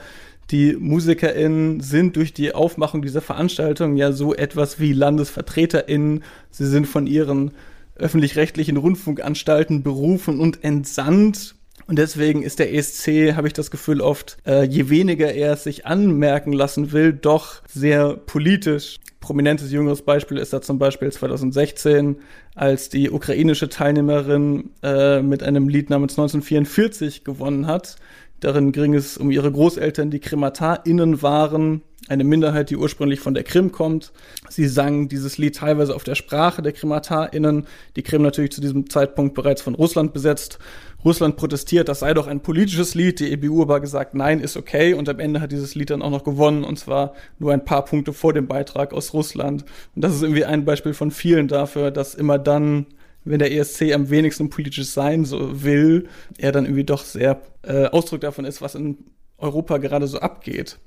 [0.51, 6.23] die MusikerInnen sind durch die Aufmachung dieser Veranstaltung ja so etwas wie LandesvertreterInnen.
[6.49, 7.51] Sie sind von ihren
[7.95, 11.55] öffentlich-rechtlichen Rundfunkanstalten berufen und entsandt.
[11.91, 15.65] Und deswegen ist der ESC, habe ich das Gefühl, oft, äh, je weniger er es
[15.65, 22.15] sich anmerken lassen will, doch sehr politisch prominentes jüngeres Beispiel ist da zum Beispiel 2016,
[22.55, 27.97] als die ukrainische Teilnehmerin äh, mit einem Lied namens 1944 gewonnen hat.
[28.39, 33.43] Darin ging es um ihre Großeltern, die KrematarInnen waren, eine Minderheit, die ursprünglich von der
[33.43, 34.11] Krim kommt.
[34.49, 37.67] Sie sang dieses Lied teilweise auf der Sprache der KrematarInnen.
[37.95, 40.57] Die Krim natürlich zu diesem Zeitpunkt bereits von Russland besetzt.
[41.03, 43.19] Russland protestiert, das sei doch ein politisches Lied.
[43.19, 44.93] Die EBU aber gesagt, nein, ist okay.
[44.93, 46.63] Und am Ende hat dieses Lied dann auch noch gewonnen.
[46.63, 49.65] Und zwar nur ein paar Punkte vor dem Beitrag aus Russland.
[49.95, 52.85] Und das ist irgendwie ein Beispiel von vielen dafür, dass immer dann,
[53.25, 57.85] wenn der ESC am wenigsten politisch sein so will, er dann irgendwie doch sehr äh,
[57.85, 58.97] Ausdruck davon ist, was in
[59.37, 60.77] Europa gerade so abgeht.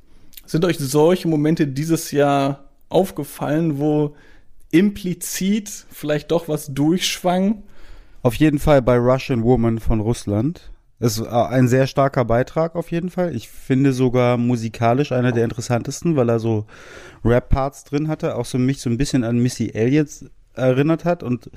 [0.46, 4.14] Sind euch solche Momente dieses Jahr aufgefallen, wo
[4.70, 7.62] implizit vielleicht doch was durchschwang?
[8.25, 10.73] Auf jeden Fall bei Russian Woman von Russland.
[10.99, 13.37] Ist ein sehr starker Beitrag auf jeden Fall.
[13.37, 16.65] Ich finde sogar musikalisch einer der interessantesten, weil er so
[17.23, 20.09] Rap-Parts drin hatte, auch so mich so ein bisschen an Missy Elliott
[20.55, 21.51] erinnert hat und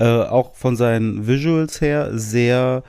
[0.00, 2.82] äh, auch von seinen Visuals her sehr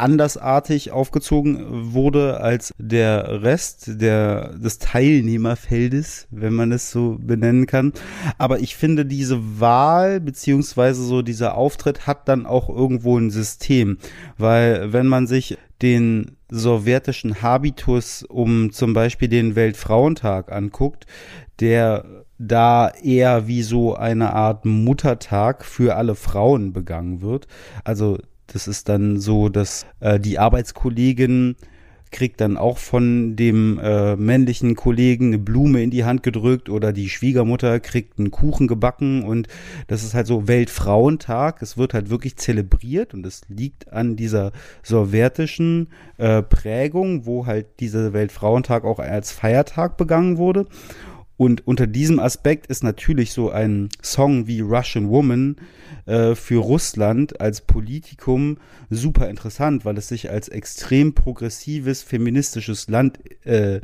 [0.00, 7.92] andersartig aufgezogen wurde als der Rest der, des Teilnehmerfeldes, wenn man es so benennen kann.
[8.38, 13.98] Aber ich finde, diese Wahl beziehungsweise so dieser Auftritt hat dann auch irgendwo ein System,
[14.38, 21.06] weil wenn man sich den sowjetischen Habitus um zum Beispiel den Weltfrauentag anguckt,
[21.60, 22.04] der
[22.38, 27.46] da eher wie so eine Art Muttertag für alle Frauen begangen wird.
[27.84, 28.18] Also
[28.52, 31.56] das ist dann so, dass äh, die Arbeitskollegin
[32.10, 36.92] kriegt dann auch von dem äh, männlichen Kollegen eine Blume in die Hand gedrückt oder
[36.92, 39.46] die Schwiegermutter kriegt einen Kuchen gebacken und
[39.86, 41.62] das ist halt so Weltfrauentag.
[41.62, 47.66] Es wird halt wirklich zelebriert und es liegt an dieser sowjetischen äh, Prägung, wo halt
[47.78, 50.66] dieser Weltfrauentag auch als Feiertag begangen wurde.
[51.36, 55.56] Und unter diesem Aspekt ist natürlich so ein Song wie Russian Woman
[56.10, 58.58] äh, für Russland als Politikum
[58.90, 63.80] super interessant, weil es sich als extrem progressives, feministisches Land äh,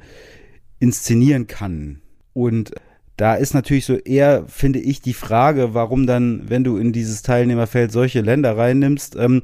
[0.81, 2.03] inszenieren kann.
[2.33, 2.73] Und
[3.17, 7.23] da ist natürlich so eher, finde ich, die Frage, warum dann, wenn du in dieses
[7.23, 9.43] Teilnehmerfeld solche Länder reinnimmst, ähm,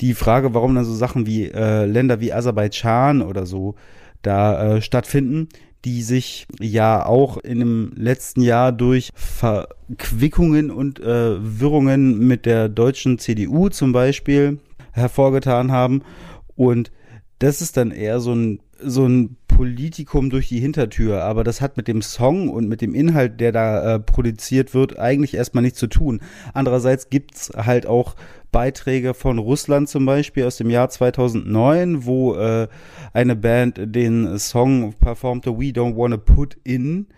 [0.00, 3.76] die Frage, warum dann so Sachen wie äh, Länder wie Aserbaidschan oder so
[4.22, 5.48] da äh, stattfinden,
[5.84, 12.68] die sich ja auch in dem letzten Jahr durch Verquickungen und äh, Wirrungen mit der
[12.68, 14.58] deutschen CDU zum Beispiel
[14.92, 16.02] hervorgetan haben.
[16.56, 16.90] Und
[17.38, 21.76] das ist dann eher so ein, so ein Politikum durch die Hintertür, aber das hat
[21.76, 25.78] mit dem Song und mit dem Inhalt, der da äh, produziert wird, eigentlich erstmal nichts
[25.78, 26.20] zu tun.
[26.54, 28.14] Andererseits gibt's halt auch
[28.52, 32.68] Beiträge von Russland zum Beispiel aus dem Jahr 2009, wo äh,
[33.12, 37.08] eine Band den Song performte We Don't Wanna Put In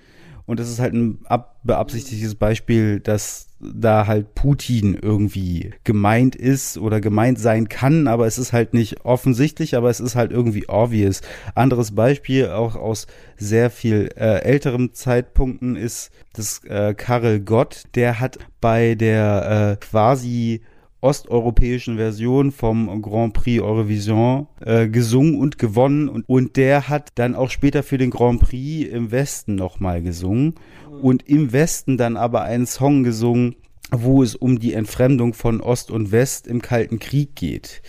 [0.46, 1.20] und das ist halt ein
[1.62, 8.38] beabsichtigtes Beispiel, dass da halt Putin irgendwie gemeint ist oder gemeint sein kann, aber es
[8.38, 11.20] ist halt nicht offensichtlich, aber es ist halt irgendwie obvious.
[11.54, 18.20] Anderes Beispiel, auch aus sehr viel äh, älteren Zeitpunkten, ist das äh, Karel Gott, der
[18.20, 20.62] hat bei der äh, quasi
[21.00, 27.34] osteuropäischen Version vom Grand Prix Eurovision äh, gesungen und gewonnen und, und der hat dann
[27.34, 30.54] auch später für den Grand Prix im Westen nochmal gesungen
[31.02, 33.56] und im Westen dann aber einen Song gesungen,
[33.90, 37.82] wo es um die Entfremdung von Ost und West im Kalten Krieg geht.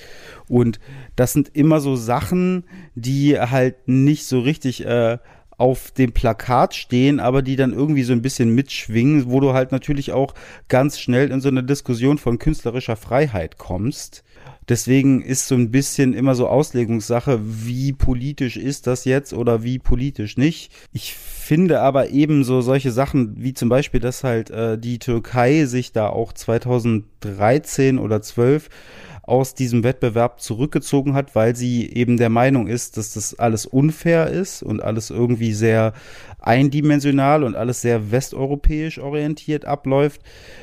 [0.48, 0.80] Und
[1.16, 2.64] das sind immer so Sachen,
[2.96, 5.20] die halt nicht so richtig äh,
[5.62, 9.72] auf dem Plakat stehen, aber die dann irgendwie so ein bisschen mitschwingen, wo du halt
[9.72, 10.34] natürlich auch
[10.70, 14.24] ganz schnell in so eine Diskussion von künstlerischer Freiheit kommst.
[14.68, 19.78] Deswegen ist so ein bisschen immer so Auslegungssache, wie politisch ist das jetzt oder wie
[19.78, 20.72] politisch nicht.
[20.94, 25.92] Ich finde aber ebenso solche Sachen wie zum Beispiel, dass halt äh, die Türkei sich
[25.92, 28.68] da auch 2013 oder 12
[29.24, 34.28] aus diesem Wettbewerb zurückgezogen hat, weil sie eben der Meinung ist, dass das alles unfair
[34.28, 35.94] ist und alles irgendwie sehr
[36.40, 40.22] eindimensional und alles sehr westeuropäisch orientiert abläuft,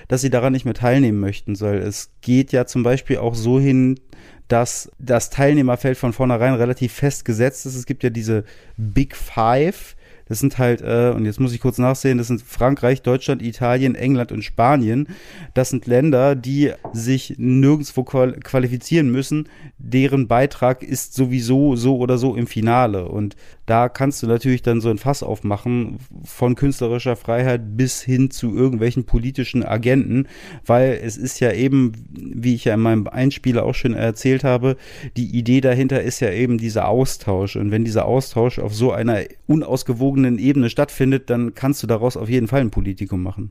[0.09, 1.77] dass sie daran nicht mehr teilnehmen möchten soll.
[1.77, 4.01] Es geht ja zum Beispiel auch so hin,
[4.49, 7.77] dass das Teilnehmerfeld von vornherein relativ fest gesetzt ist.
[7.77, 8.45] Es gibt ja diese
[8.77, 9.95] Big Five,
[10.29, 13.95] das sind halt, äh, und jetzt muss ich kurz nachsehen, das sind Frankreich, Deutschland, Italien,
[13.95, 15.09] England und Spanien.
[15.55, 19.49] Das sind Länder, die sich nirgendwo qualifizieren müssen.
[19.79, 23.09] Deren Beitrag ist sowieso so oder so im Finale.
[23.09, 23.37] Und
[23.67, 28.57] da kannst du natürlich dann so ein Fass aufmachen von künstlerischer Freiheit bis hin zu
[28.57, 30.27] irgendwelchen politischen Agenten,
[30.65, 34.77] weil es ist ja eben, wie ich ja in meinem Einspieler auch schon erzählt habe,
[35.17, 37.57] die Idee dahinter ist ja eben dieser Austausch.
[37.57, 42.29] Und wenn dieser Austausch auf so einer unausgewogenen Ebene stattfindet, dann kannst du daraus auf
[42.29, 43.51] jeden Fall ein Politikum machen.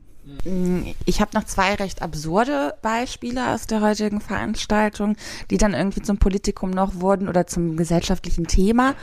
[1.04, 5.16] Ich habe noch zwei recht absurde Beispiele aus der heutigen Veranstaltung,
[5.50, 8.94] die dann irgendwie zum Politikum noch wurden oder zum gesellschaftlichen Thema.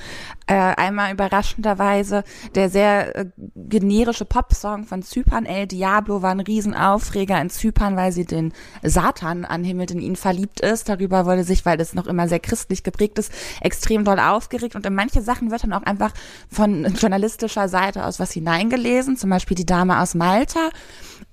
[0.48, 2.24] Äh, einmal überraschenderweise
[2.56, 8.12] der sehr äh, generische Popsong von Zypern, El Diablo, war ein Riesenaufreger in Zypern, weil
[8.12, 8.54] sie den
[8.84, 10.90] Satan anhimmelt, in ihn verliebt ist.
[10.90, 13.32] Darüber wurde sich, weil das noch immer sehr christlich geprägt ist,
[13.62, 14.76] extrem doll aufgeregt.
[14.76, 16.14] Und in manche Sachen wird dann auch einfach
[16.50, 20.70] von journalistischer Seite aus was hineingelesen, zum Beispiel die Dame aus Malta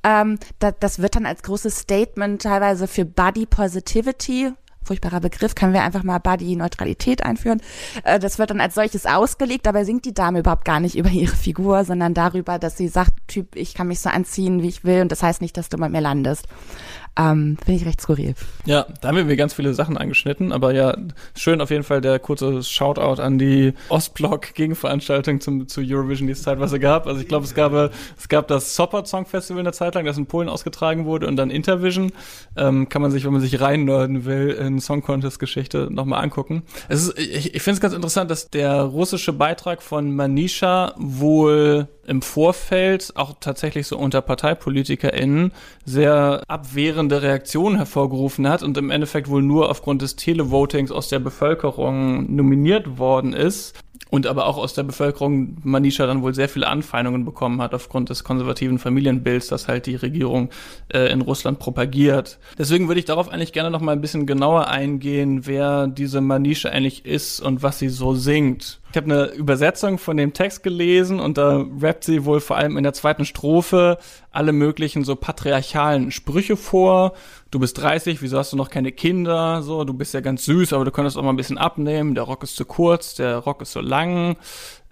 [0.05, 4.53] ähm, da, das wird dann als großes Statement teilweise für Body Positivity
[4.85, 7.61] furchtbarer Begriff, können wir einfach mal Body-Neutralität einführen.
[8.05, 11.11] Äh, das wird dann als solches ausgelegt, dabei singt die Dame überhaupt gar nicht über
[11.11, 14.85] ihre Figur, sondern darüber, dass sie sagt, Typ, ich kann mich so anziehen, wie ich
[14.85, 16.49] will und das heißt nicht, dass du bei mir landest.
[17.19, 18.35] Ähm, Finde ich recht skurril.
[18.65, 20.97] Ja, da haben wir ganz viele Sachen angeschnitten, aber ja,
[21.37, 26.81] schön auf jeden Fall der kurze Shoutout an die Ostblock-Gegenveranstaltung zu Eurovision, die es zeitweise
[26.81, 27.07] gab.
[27.07, 27.73] Also ich glaube, es gab,
[28.17, 31.37] es gab das Sopot Song Festival eine Zeit lang, das in Polen ausgetragen wurde und
[31.37, 32.13] dann Intervision.
[32.57, 36.63] Ähm, kann man sich, wenn man sich reinnörden will, in Song Contest Geschichte nochmal angucken.
[36.89, 41.89] Es ist, ich, ich finde es ganz interessant, dass der russische Beitrag von Manisha wohl
[42.07, 45.53] im Vorfeld auch tatsächlich so unter ParteipolitikerInnen
[45.85, 46.43] sehr
[47.03, 52.33] abwehrende Reaktionen hervorgerufen hat und im Endeffekt wohl nur aufgrund des Televotings aus der Bevölkerung
[52.35, 53.77] nominiert worden ist
[54.11, 58.11] und aber auch aus der Bevölkerung Manisha dann wohl sehr viele Anfeindungen bekommen hat aufgrund
[58.11, 60.51] des konservativen Familienbilds, das halt die Regierung
[60.93, 62.39] äh, in Russland propagiert.
[62.57, 66.69] Deswegen würde ich darauf eigentlich gerne noch mal ein bisschen genauer eingehen, wer diese Manisha
[66.69, 68.82] eigentlich ist und was sie so singt.
[68.93, 72.77] Ich habe eine Übersetzung von dem Text gelesen und da rappt sie wohl vor allem
[72.77, 73.97] in der zweiten Strophe
[74.31, 77.15] alle möglichen so patriarchalen Sprüche vor.
[77.51, 79.63] Du bist 30, wieso hast du noch keine Kinder?
[79.63, 82.15] So, du bist ja ganz süß, aber du könntest auch mal ein bisschen abnehmen.
[82.15, 84.37] Der Rock ist zu kurz, der Rock ist so lang.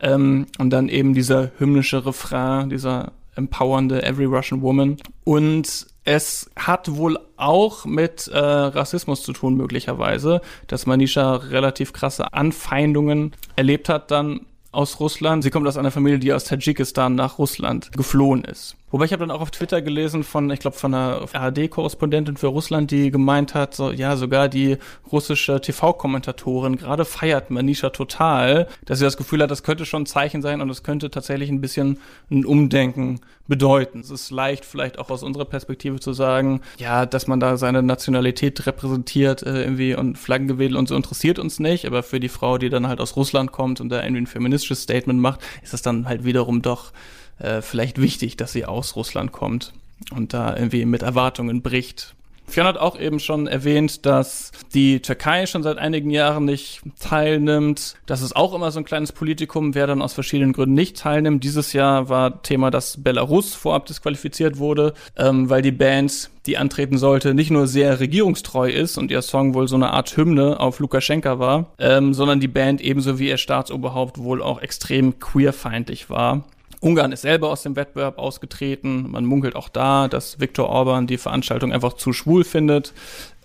[0.00, 4.96] Ähm, und dann eben dieser hymnische Refrain, dieser empowernde Every Russian Woman.
[5.24, 12.32] Und es hat wohl auch mit äh, Rassismus zu tun, möglicherweise, dass Manisha relativ krasse
[12.32, 14.40] Anfeindungen erlebt hat dann
[14.72, 15.44] aus Russland.
[15.44, 18.74] Sie kommt aus einer Familie, die aus Tadschikistan nach Russland geflohen ist.
[18.90, 22.48] Wobei ich habe dann auch auf Twitter gelesen von, ich glaube, von einer ARD-Korrespondentin für
[22.48, 24.78] Russland, die gemeint hat, so, ja, sogar die
[25.10, 30.06] russische TV-Kommentatorin gerade feiert Manisha total, dass sie das Gefühl hat, das könnte schon ein
[30.06, 31.98] Zeichen sein und es könnte tatsächlich ein bisschen
[32.30, 34.00] ein Umdenken bedeuten.
[34.00, 37.82] Es ist leicht, vielleicht auch aus unserer Perspektive zu sagen, ja, dass man da seine
[37.82, 42.58] Nationalität repräsentiert äh, irgendwie und Flaggengewedel und so interessiert uns nicht, aber für die Frau,
[42.58, 45.82] die dann halt aus Russland kommt und da irgendwie ein feministisches Statement macht, ist das
[45.82, 46.92] dann halt wiederum doch
[47.40, 49.72] äh, vielleicht wichtig, dass sie aus Russland kommt
[50.14, 52.14] und da irgendwie mit Erwartungen bricht.
[52.50, 57.94] Fionn hat auch eben schon erwähnt, dass die Türkei schon seit einigen Jahren nicht teilnimmt.
[58.06, 61.44] Das ist auch immer so ein kleines Politikum, wer dann aus verschiedenen Gründen nicht teilnimmt.
[61.44, 66.98] Dieses Jahr war Thema, dass Belarus vorab disqualifiziert wurde, ähm, weil die Band, die antreten
[66.98, 70.80] sollte, nicht nur sehr regierungstreu ist und ihr Song wohl so eine Art Hymne auf
[70.80, 76.44] Lukaschenka war, ähm, sondern die Band ebenso wie ihr Staatsoberhaupt wohl auch extrem queerfeindlich war.
[76.80, 79.10] Ungarn ist selber aus dem Wettbewerb ausgetreten.
[79.10, 82.94] Man munkelt auch da, dass Viktor Orban die Veranstaltung einfach zu schwul findet.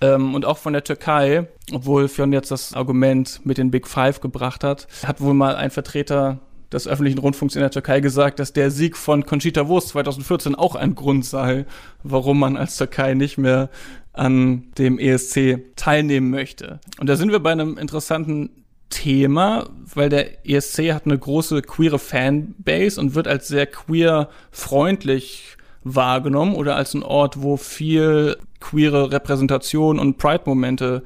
[0.02, 4.22] Ähm, und auch von der Türkei, obwohl Fionn jetzt das Argument mit den Big Five
[4.22, 6.40] gebracht hat, hat wohl mal ein Vertreter
[6.72, 10.76] des öffentlichen Rundfunks in der Türkei gesagt, dass der Sieg von Conchita Wurst 2014 auch
[10.76, 11.66] ein Grund sei,
[12.04, 13.70] warum man als Türkei nicht mehr
[14.14, 16.80] an dem ESC teilnehmen möchte.
[17.00, 22.00] Und da sind wir bei einem interessanten Thema, weil der ESC hat eine große queere
[22.00, 29.12] Fanbase und wird als sehr queer freundlich wahrgenommen oder als ein Ort, wo viel queere
[29.12, 31.04] Repräsentation und Pride-Momente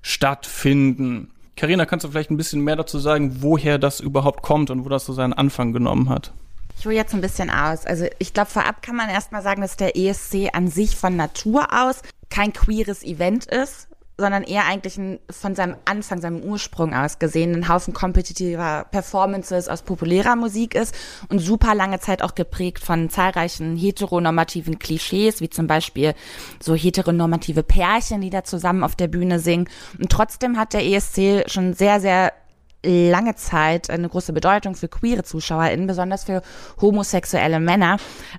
[0.00, 1.30] stattfinden.
[1.56, 4.88] Karina, kannst du vielleicht ein bisschen mehr dazu sagen, woher das überhaupt kommt und wo
[4.88, 6.32] das so seinen Anfang genommen hat?
[6.78, 7.86] Ich hole jetzt ein bisschen aus.
[7.86, 11.68] Also ich glaube, vorab kann man erstmal sagen, dass der ESC an sich von Natur
[11.70, 13.88] aus kein queeres Event ist,
[14.22, 19.68] sondern eher eigentlich ein, von seinem Anfang, seinem Ursprung aus gesehen, ein Haufen kompetitiver Performances
[19.68, 20.94] aus populärer Musik ist
[21.28, 26.14] und super lange Zeit auch geprägt von zahlreichen heteronormativen Klischees, wie zum Beispiel
[26.60, 29.68] so heteronormative Pärchen, die da zusammen auf der Bühne singen.
[29.98, 32.32] Und trotzdem hat der ESC schon sehr, sehr
[32.84, 36.42] lange Zeit eine große Bedeutung für queere ZuschauerInnen, besonders für
[36.80, 37.98] homosexuelle Männer.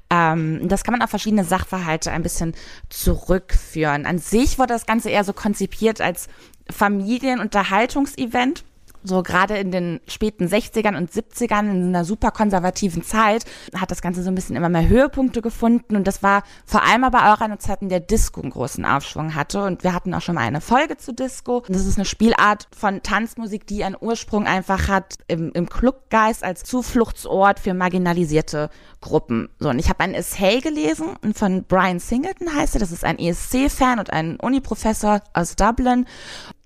[0.09, 2.53] Ähm, das kann man auf verschiedene Sachverhalte ein bisschen
[2.89, 4.05] zurückführen.
[4.05, 6.27] An sich wurde das Ganze eher so konzipiert als
[6.69, 8.63] Familienunterhaltungsevent
[9.03, 14.01] so gerade in den späten 60ern und 70ern in einer super konservativen Zeit hat das
[14.01, 17.41] Ganze so ein bisschen immer mehr Höhepunkte gefunden und das war vor allem aber auch
[17.41, 20.41] eine Zeit, in der Disco einen großen Aufschwung hatte und wir hatten auch schon mal
[20.41, 21.63] eine Folge zu Disco.
[21.67, 26.63] Das ist eine Spielart von Tanzmusik, die einen Ursprung einfach hat im, im Clubgeist als
[26.63, 28.69] Zufluchtsort für marginalisierte
[29.01, 29.49] Gruppen.
[29.59, 33.19] So und ich habe ein Essay gelesen von Brian Singleton heißt er, das ist ein
[33.19, 36.05] ESC-Fan und ein Uniprofessor aus Dublin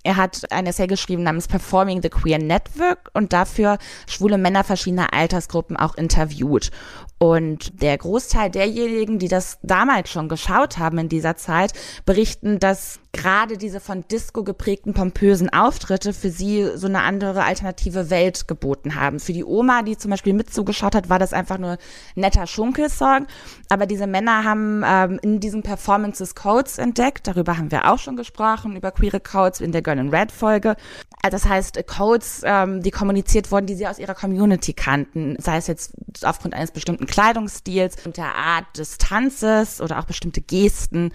[0.08, 5.12] er hat ein Essay geschrieben namens Performing the Queer Network und dafür schwule Männer verschiedener
[5.12, 6.72] Altersgruppen auch interviewt.
[7.20, 11.74] Und der Großteil derjenigen, die das damals schon geschaut haben in dieser Zeit,
[12.06, 18.12] berichten, dass gerade diese von Disco geprägten pompösen Auftritte für sie so eine andere alternative
[18.12, 19.20] Welt geboten haben.
[19.20, 21.78] Für die Oma, die zum Beispiel mit zugeschaut hat, war das einfach nur
[22.16, 23.26] netter Schunkelsong.
[23.70, 27.28] Aber diese Männer haben ähm, in diesen Performances Codes entdeckt.
[27.28, 30.76] Darüber haben wir auch schon gesprochen, über queere Codes in der Girl in Red Folge.
[31.24, 35.36] Also das heißt, Codes, ähm, die kommuniziert wurden, die sie aus ihrer Community kannten.
[35.40, 40.42] Sei es jetzt aufgrund eines bestimmten Kleidungsstils und der Art des Tanzes oder auch bestimmte
[40.42, 41.12] Gesten.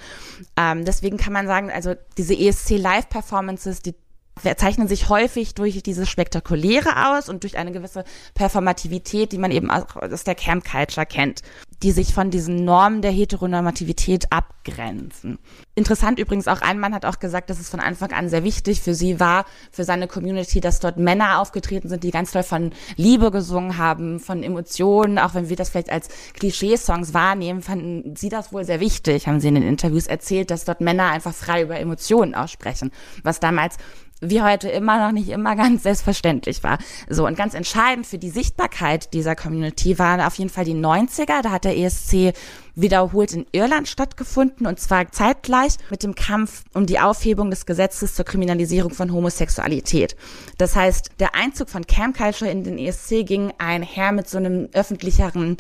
[0.57, 3.95] Ähm, deswegen kann man sagen, also diese ESC Live Performances, die
[4.43, 9.71] zeichnen sich häufig durch dieses Spektakuläre aus und durch eine gewisse Performativität, die man eben
[9.71, 11.43] aus der Camp Culture kennt,
[11.83, 15.39] die sich von diesen Normen der Heteronormativität abgrenzen.
[15.75, 18.81] Interessant übrigens auch, ein Mann hat auch gesagt, dass es von Anfang an sehr wichtig
[18.81, 22.71] für sie war, für seine Community, dass dort Männer aufgetreten sind, die ganz toll von
[22.97, 28.29] Liebe gesungen haben, von Emotionen, auch wenn wir das vielleicht als Klischee-Songs wahrnehmen, fanden sie
[28.29, 31.63] das wohl sehr wichtig, haben sie in den Interviews erzählt, dass dort Männer einfach frei
[31.63, 33.77] über Emotionen aussprechen, was damals
[34.23, 36.79] wie heute immer noch nicht immer ganz selbstverständlich war.
[37.09, 41.43] So, und ganz entscheidend für die Sichtbarkeit dieser Community waren auf jeden Fall die 90er.
[41.43, 42.33] Da hat der ESC
[42.75, 48.15] wiederholt in Irland stattgefunden und zwar zeitgleich mit dem Kampf um die Aufhebung des Gesetzes
[48.15, 50.17] zur Kriminalisierung von Homosexualität.
[50.57, 54.69] Das heißt, der Einzug von Cam Culture in den ESC ging einher mit so einem
[54.73, 55.59] öffentlicheren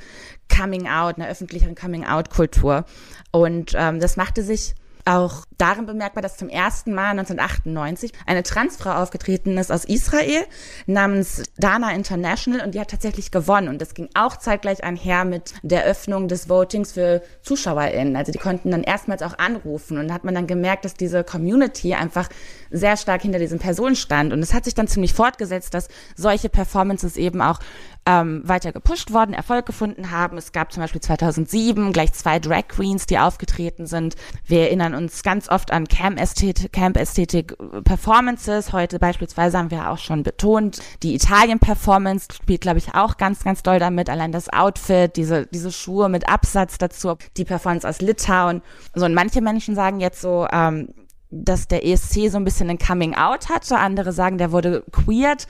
[0.49, 2.85] Coming Out, einer öffentlicheren Coming Out Kultur.
[3.31, 4.75] Und ähm, das machte sich
[5.05, 10.45] auch darin bemerkbar, dass zum ersten Mal 1998 eine Transfrau aufgetreten ist aus Israel
[10.87, 13.69] namens Dana International und die hat tatsächlich gewonnen.
[13.69, 18.17] Und das ging auch zeitgleich einher mit der Öffnung des Votings für ZuschauerInnen.
[18.17, 21.25] Also die konnten dann erstmals auch anrufen und da hat man dann gemerkt, dass diese
[21.25, 22.29] Community einfach
[22.71, 24.33] sehr stark hinter diesen Personen stand.
[24.33, 27.59] Und es hat sich dann ziemlich fortgesetzt, dass solche Performances eben auch
[28.05, 30.37] ähm, weiter gepusht worden, Erfolg gefunden haben.
[30.37, 34.17] Es gab zum Beispiel 2007 gleich zwei Drag Queens, die aufgetreten sind.
[34.45, 38.73] Wir erinnern uns ganz oft an Camp-Ästhetik Camp -Ästhetik Performances.
[38.73, 43.63] Heute beispielsweise haben wir auch schon betont, die Italien-Performance spielt, glaube ich, auch ganz, ganz
[43.63, 44.11] doll damit.
[44.11, 48.63] Allein das Outfit, diese, diese Schuhe mit Absatz dazu, die Performance aus Litauen.
[48.95, 50.89] So, und manche Menschen sagen jetzt so, ähm,
[51.31, 53.79] dass der ESC so ein bisschen ein Coming Out hatte.
[53.79, 55.47] Andere sagen, der wurde queert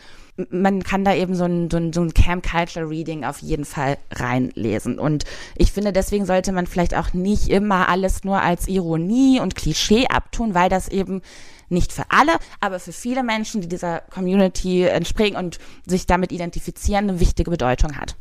[0.51, 3.65] man kann da eben so ein, so ein, so ein Camp Culture Reading auf jeden
[3.65, 4.99] Fall reinlesen.
[4.99, 5.25] Und
[5.57, 10.07] ich finde, deswegen sollte man vielleicht auch nicht immer alles nur als Ironie und Klischee
[10.09, 11.23] abtun, weil das eben
[11.69, 17.09] nicht für alle, aber für viele Menschen, die dieser Community entspringen und sich damit identifizieren,
[17.09, 18.17] eine wichtige Bedeutung hat.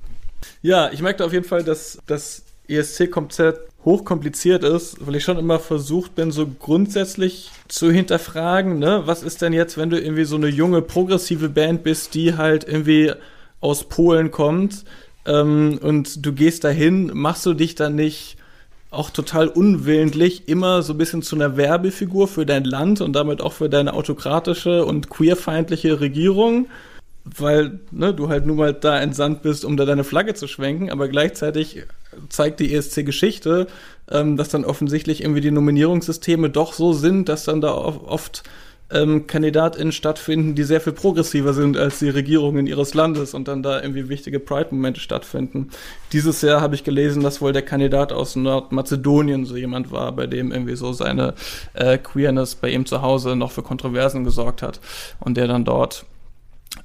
[0.62, 2.43] Ja, ich merke auf jeden Fall, dass das
[2.76, 9.24] ESC-Konzept hochkompliziert ist, weil ich schon immer versucht bin, so grundsätzlich zu hinterfragen, ne, was
[9.24, 13.11] ist denn jetzt, wenn du irgendwie so eine junge, progressive Band bist, die halt irgendwie
[13.59, 14.86] aus Polen kommt
[15.26, 18.38] ähm, und du gehst dahin, machst du dich dann nicht
[18.91, 23.41] auch total unwillentlich immer so ein bisschen zu einer Werbefigur für dein Land und damit
[23.41, 26.67] auch für deine autokratische und queerfeindliche Regierung?
[27.24, 30.89] weil ne, du halt nun mal da entsandt bist, um da deine Flagge zu schwenken,
[30.89, 31.84] aber gleichzeitig
[32.30, 33.68] zeigt die ESC-Geschichte,
[34.09, 38.43] ähm, dass dann offensichtlich irgendwie die Nominierungssysteme doch so sind, dass dann da oft
[38.91, 43.64] ähm, KandidatInnen stattfinden, die sehr viel progressiver sind als die Regierungen ihres Landes und dann
[43.64, 45.70] da irgendwie wichtige Pride-Momente stattfinden.
[46.12, 50.28] Dieses Jahr habe ich gelesen, dass wohl der Kandidat aus Nordmazedonien so jemand war, bei
[50.28, 51.34] dem irgendwie so seine
[51.74, 54.80] äh, Queerness bei ihm zu Hause noch für Kontroversen gesorgt hat
[55.20, 56.05] und der dann dort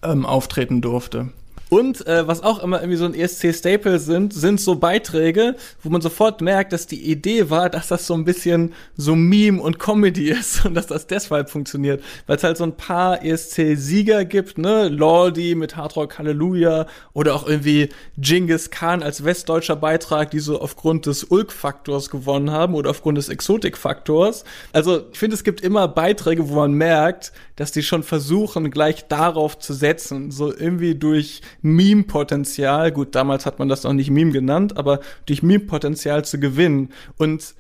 [0.03, 1.31] ähm, auftreten durfte.
[1.69, 6.01] Und äh, was auch immer irgendwie so ein ESC-Staple sind, sind so Beiträge, wo man
[6.01, 10.31] sofort merkt, dass die Idee war, dass das so ein bisschen so Meme und Comedy
[10.31, 12.03] ist und dass das deshalb funktioniert.
[12.27, 14.89] Weil es halt so ein paar ESC-Sieger gibt, ne?
[14.89, 20.61] Lordi mit Hard Rock Hallelujah oder auch irgendwie Genghis Khan als westdeutscher Beitrag, die so
[20.61, 24.45] aufgrund des Ulk-Faktors gewonnen haben oder aufgrund des Exotik-Faktors.
[24.73, 29.09] Also ich finde, es gibt immer Beiträge, wo man merkt, dass die schon versuchen, gleich
[29.09, 34.33] darauf zu setzen, so irgendwie durch Meme-Potenzial, gut, damals hat man das noch nicht Meme
[34.33, 36.91] genannt, aber durch Meme-Potenzial zu gewinnen.
[37.17, 37.55] Und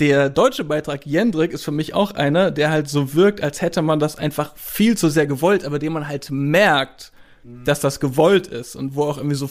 [0.00, 3.82] der deutsche Beitrag Jendrik ist für mich auch einer, der halt so wirkt, als hätte
[3.82, 7.12] man das einfach viel zu sehr gewollt, aber den man halt merkt,
[7.64, 9.50] dass das gewollt ist und wo auch irgendwie so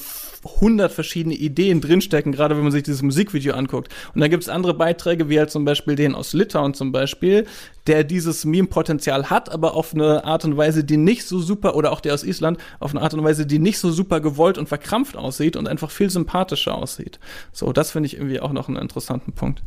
[0.61, 3.93] hundert verschiedene Ideen drinstecken, gerade wenn man sich dieses Musikvideo anguckt.
[4.13, 7.45] Und dann gibt es andere Beiträge, wie halt zum Beispiel den aus Litauen zum Beispiel,
[7.85, 11.91] der dieses Meme-Potenzial hat, aber auf eine Art und Weise, die nicht so super, oder
[11.91, 14.67] auch der aus Island, auf eine Art und Weise, die nicht so super gewollt und
[14.67, 17.19] verkrampft aussieht und einfach viel sympathischer aussieht.
[17.51, 19.63] So, das finde ich irgendwie auch noch einen interessanten Punkt.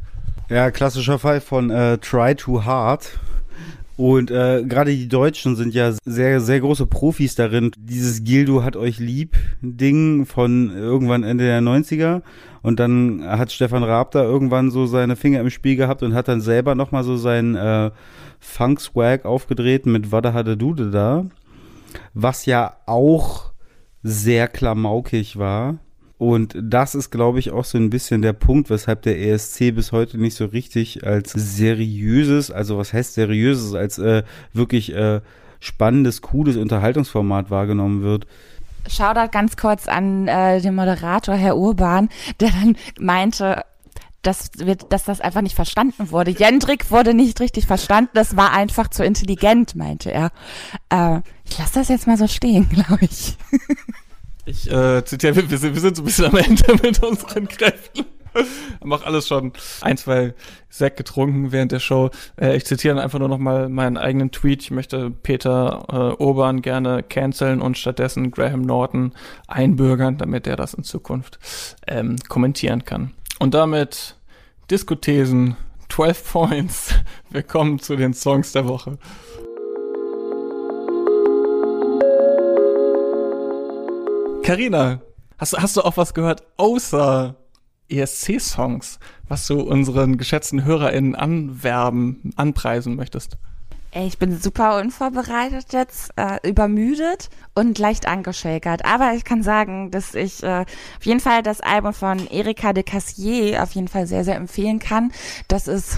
[0.48, 3.10] Ja, klassischer Fall von äh, Try Too Hard
[4.00, 7.70] und äh, gerade die Deutschen sind ja sehr, sehr große Profis darin.
[7.76, 12.22] Dieses Gildo hat euch lieb Ding von irgendwann Ende der 90er.
[12.62, 16.28] Und dann hat Stefan Raab da irgendwann so seine Finger im Spiel gehabt und hat
[16.28, 17.90] dann selber nochmal so seinen äh,
[18.38, 21.26] Funk-Swag aufgedreht mit Wada Hade Dude da.
[22.14, 23.52] Was ja auch
[24.02, 25.76] sehr klamaukig war.
[26.20, 29.90] Und das ist, glaube ich, auch so ein bisschen der Punkt, weshalb der ESC bis
[29.90, 35.22] heute nicht so richtig als seriöses, also was heißt seriöses, als äh, wirklich äh,
[35.60, 38.26] spannendes, cooles Unterhaltungsformat wahrgenommen wird.
[38.86, 43.62] Shoutout ganz kurz an äh, den Moderator, Herr Urban, der dann meinte,
[44.20, 46.32] dass, wird, dass das einfach nicht verstanden wurde.
[46.32, 50.32] Jendrik wurde nicht richtig verstanden, das war einfach zu intelligent, meinte er.
[50.90, 53.38] Äh, ich lasse das jetzt mal so stehen, glaube ich.
[54.46, 58.06] Ich äh, zitiere, wir, sind, wir sind so ein bisschen am Ende mit unseren Kräften.
[58.90, 60.34] Auch alles schon ein, zwei
[60.68, 62.10] Sekt getrunken während der Show.
[62.40, 64.62] Äh, ich zitiere einfach nur noch mal meinen eigenen Tweet.
[64.62, 65.84] Ich möchte Peter
[66.18, 69.12] äh, Urban gerne canceln und stattdessen Graham Norton
[69.46, 71.38] einbürgern, damit er das in Zukunft
[71.86, 73.12] ähm, kommentieren kann.
[73.38, 74.16] Und damit
[74.70, 75.56] Diskothesen,
[75.88, 76.94] 12 Points.
[77.30, 78.98] Willkommen zu den Songs der Woche.
[84.50, 85.00] Carina,
[85.38, 87.36] hast, hast du auch was gehört außer
[87.88, 88.98] ESC-Songs,
[89.28, 93.36] was du unseren geschätzten HörerInnen anwerben, anpreisen möchtest?
[93.92, 98.84] Ich bin super unvorbereitet jetzt, äh, übermüdet und leicht angeschäkert.
[98.84, 100.64] Aber ich kann sagen, dass ich äh,
[100.98, 104.80] auf jeden Fall das Album von Erika de Cassier auf jeden Fall sehr, sehr empfehlen
[104.80, 105.12] kann.
[105.46, 105.96] Das ist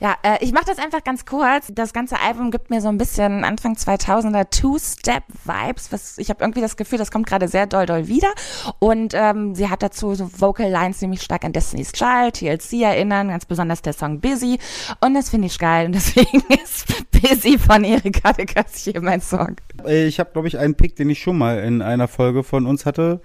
[0.00, 1.68] ja, äh, ich mache das einfach ganz kurz.
[1.72, 6.18] Das ganze Album gibt mir so ein bisschen Anfang 2000er Two-Step-Vibes.
[6.18, 8.32] Ich habe irgendwie das Gefühl, das kommt gerade sehr doll, doll wieder.
[8.78, 12.82] Und ähm, sie hat dazu so Vocal Lines, die mich stark an Destiny's Child, TLC
[12.82, 14.58] erinnern, ganz besonders der Song Busy.
[15.00, 15.86] Und das finde ich geil.
[15.86, 19.56] Und deswegen ist Busy von Erika de Cassier mein Song.
[19.86, 22.86] Ich habe, glaube ich, einen Pick, den ich schon mal in einer Folge von uns
[22.86, 23.20] hatte.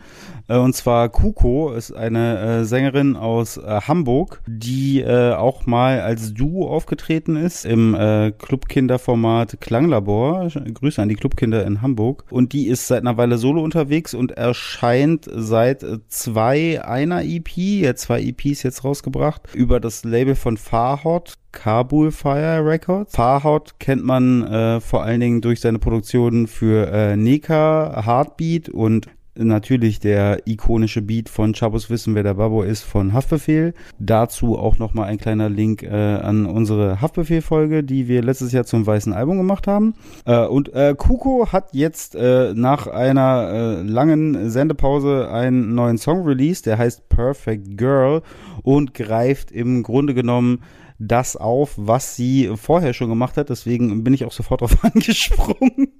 [0.47, 6.01] Äh, und zwar Kuko ist eine äh, Sängerin aus äh, Hamburg, die äh, auch mal
[6.01, 10.49] als Duo aufgetreten ist im äh, Clubkinderformat Klanglabor.
[10.49, 12.25] Grüße an die Clubkinder in Hamburg.
[12.29, 17.95] Und die ist seit einer Weile solo unterwegs und erscheint seit zwei einer EP, ja
[17.95, 21.35] zwei EPs jetzt rausgebracht, über das Label von Farhot.
[21.51, 23.15] Kabul Fire Records.
[23.15, 29.07] Farhot kennt man äh, vor allen Dingen durch seine Produktionen für äh, Neka, Heartbeat und
[29.39, 33.73] natürlich der ikonische Beat von Chabos Wissen, wer der Babo ist, von Haftbefehl.
[33.97, 38.85] Dazu auch nochmal ein kleiner Link äh, an unsere Haftbefehl-Folge, die wir letztes Jahr zum
[38.85, 39.93] Weißen Album gemacht haben.
[40.25, 46.23] Äh, und äh, Kuko hat jetzt äh, nach einer äh, langen Sendepause einen neuen Song
[46.23, 48.21] released, der heißt Perfect Girl
[48.63, 50.59] und greift im Grunde genommen
[50.99, 53.49] das auf, was sie vorher schon gemacht hat.
[53.49, 55.93] Deswegen bin ich auch sofort drauf angesprungen.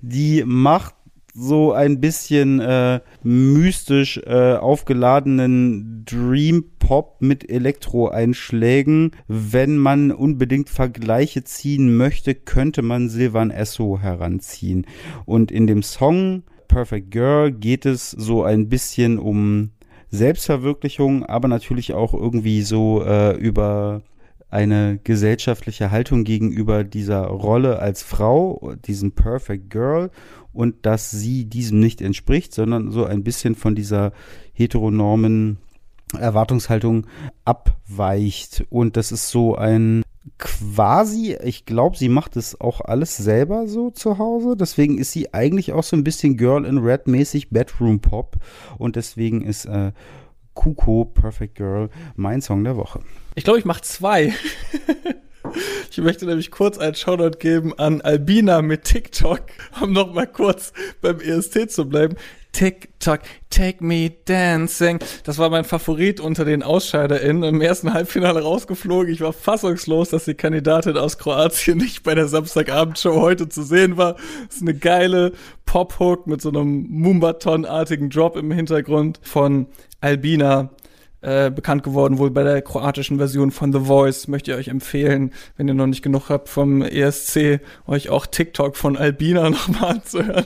[0.00, 0.93] Die macht
[1.34, 9.10] so ein bisschen äh, mystisch äh, aufgeladenen Dream Pop mit Elektro-Einschlägen.
[9.26, 14.86] Wenn man unbedingt Vergleiche ziehen möchte, könnte man Silvan Esso heranziehen.
[15.24, 19.70] Und in dem Song Perfect Girl geht es so ein bisschen um
[20.10, 24.02] Selbstverwirklichung, aber natürlich auch irgendwie so äh, über
[24.50, 30.10] eine gesellschaftliche Haltung gegenüber dieser Rolle als Frau, diesem Perfect Girl
[30.54, 34.12] und dass sie diesem nicht entspricht, sondern so ein bisschen von dieser
[34.52, 35.58] heteronormen
[36.18, 37.06] Erwartungshaltung
[37.44, 38.64] abweicht.
[38.70, 40.02] Und das ist so ein
[40.38, 44.56] quasi, ich glaube, sie macht es auch alles selber so zu Hause.
[44.56, 48.36] Deswegen ist sie eigentlich auch so ein bisschen Girl in Red mäßig Bedroom Pop.
[48.78, 49.92] Und deswegen ist äh,
[50.54, 53.00] Kuko Perfect Girl mein Song der Woche.
[53.34, 54.32] Ich glaube, ich mache zwei.
[55.90, 59.42] Ich möchte nämlich kurz einen Shoutout geben an Albina mit TikTok,
[59.80, 62.16] um nochmal kurz beim EST zu bleiben.
[62.54, 63.20] TikTok,
[63.50, 65.00] take me dancing.
[65.24, 67.42] Das war mein Favorit unter den AusscheiderInnen.
[67.42, 69.12] Im ersten Halbfinale rausgeflogen.
[69.12, 73.96] Ich war fassungslos, dass die Kandidatin aus Kroatien nicht bei der Samstagabendshow heute zu sehen
[73.96, 74.14] war.
[74.46, 75.32] Das ist eine geile
[75.66, 79.66] Pop-Hook mit so einem Mumbaton-artigen Drop im Hintergrund von
[80.00, 80.70] Albina.
[81.24, 84.28] Äh, bekannt geworden, wohl bei der kroatischen Version von The Voice.
[84.28, 88.76] Möchte ich euch empfehlen, wenn ihr noch nicht genug habt vom ESC, euch auch TikTok
[88.76, 90.44] von Albina nochmal anzuhören.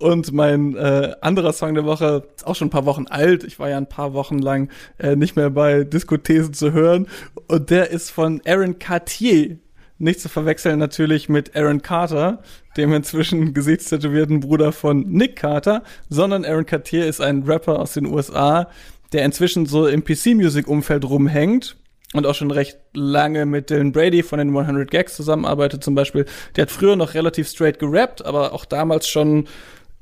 [0.00, 3.44] Und mein äh, anderer Song der Woche ist auch schon ein paar Wochen alt.
[3.44, 7.06] Ich war ja ein paar Wochen lang äh, nicht mehr bei Diskothesen zu hören.
[7.46, 9.58] Und der ist von Aaron Cartier.
[9.98, 12.42] Nicht zu verwechseln natürlich mit Aaron Carter,
[12.76, 18.06] dem inzwischen gesichtstätowierten Bruder von Nick Carter, sondern Aaron Cartier ist ein Rapper aus den
[18.06, 18.66] USA,
[19.12, 21.76] der inzwischen so im PC-Music-Umfeld rumhängt
[22.14, 26.26] und auch schon recht lange mit Dylan Brady von den 100 Gags zusammenarbeitet zum Beispiel.
[26.56, 29.46] Der hat früher noch relativ straight gerappt, aber auch damals schon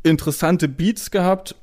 [0.02, 1.54] interessante Beats gehabt.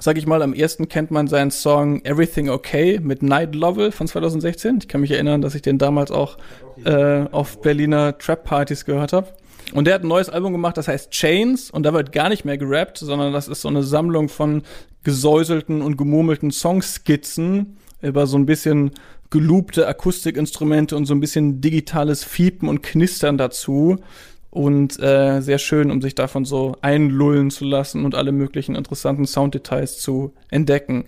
[0.00, 4.06] Sag ich mal, am ersten kennt man seinen Song Everything Okay mit Night Lovell von
[4.06, 4.78] 2016.
[4.82, 6.38] Ich kann mich erinnern, dass ich den damals auch
[6.84, 9.28] äh, auf Berliner Trap-Partys gehört habe.
[9.74, 12.44] Und der hat ein neues Album gemacht, das heißt Chains, und da wird gar nicht
[12.44, 14.62] mehr gerappt, sondern das ist so eine Sammlung von
[15.04, 18.92] gesäuselten und gemurmelten Songskizzen über so ein bisschen
[19.30, 23.96] geloopte Akustikinstrumente und so ein bisschen digitales Fiepen und Knistern dazu.
[24.50, 29.26] Und äh, sehr schön, um sich davon so einlullen zu lassen und alle möglichen interessanten
[29.26, 31.04] Sounddetails zu entdecken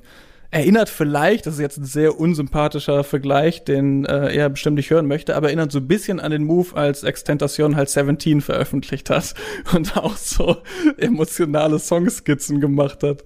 [0.51, 5.07] erinnert vielleicht, das ist jetzt ein sehr unsympathischer Vergleich, den äh, er bestimmt nicht hören
[5.07, 9.35] möchte, aber erinnert so ein bisschen an den Move, als Extentation halt 17 veröffentlicht hat
[9.75, 10.57] und auch so
[10.97, 13.23] emotionale Songskizzen gemacht hat.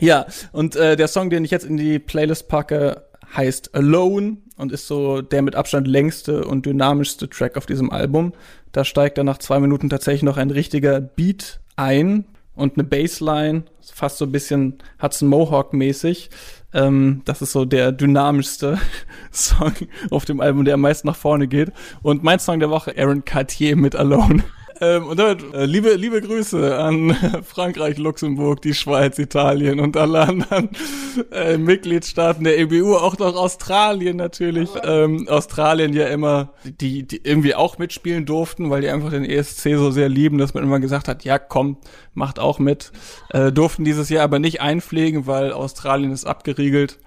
[0.00, 3.04] Ja, und äh, der Song, den ich jetzt in die Playlist packe,
[3.34, 8.32] heißt Alone und ist so der mit Abstand längste und dynamischste Track auf diesem Album.
[8.72, 13.64] Da steigt dann nach zwei Minuten tatsächlich noch ein richtiger Beat ein und eine Bassline,
[13.92, 16.30] fast so ein bisschen Hudson Mohawk mäßig.
[16.72, 18.78] Ähm, das ist so der dynamischste
[19.32, 19.72] Song
[20.10, 21.72] auf dem Album, der am meisten nach vorne geht.
[22.02, 24.44] Und mein Song der Woche, Aaron Cartier mit Alone.
[24.80, 27.14] Ähm, und damit äh, liebe, liebe Grüße an
[27.44, 30.70] Frankreich, Luxemburg, die Schweiz, Italien und alle anderen
[31.32, 34.70] äh, Mitgliedstaaten der EBU, auch noch Australien natürlich.
[34.82, 39.76] Ähm, Australien ja immer, die, die irgendwie auch mitspielen durften, weil die einfach den ESC
[39.76, 41.76] so sehr lieben, dass man immer gesagt hat, ja komm,
[42.14, 42.92] macht auch mit.
[43.30, 46.98] Äh, durften dieses Jahr aber nicht einpflegen, weil Australien ist abgeriegelt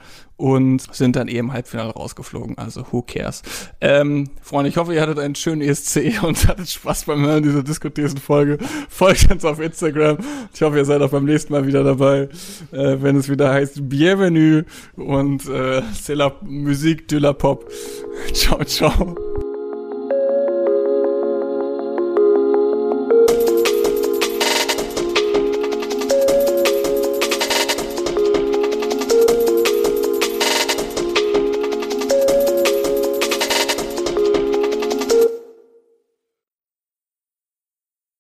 [0.44, 2.58] und sind dann eben Halbfinale rausgeflogen.
[2.58, 3.44] Also who cares?
[3.80, 7.64] Ähm, Freunde, ich hoffe, ihr hattet einen schönen ESC und hattet Spaß beim Hören dieser
[7.64, 8.58] diskutierten Folge.
[8.90, 10.18] Folgt uns auf Instagram.
[10.54, 12.28] Ich hoffe, ihr seid auch beim nächsten Mal wieder dabei,
[12.74, 14.66] äh, wenn es wieder heißt Bienvenue
[14.98, 17.72] und äh, c'est la musique de la pop.
[18.34, 19.16] Ciao, ciao.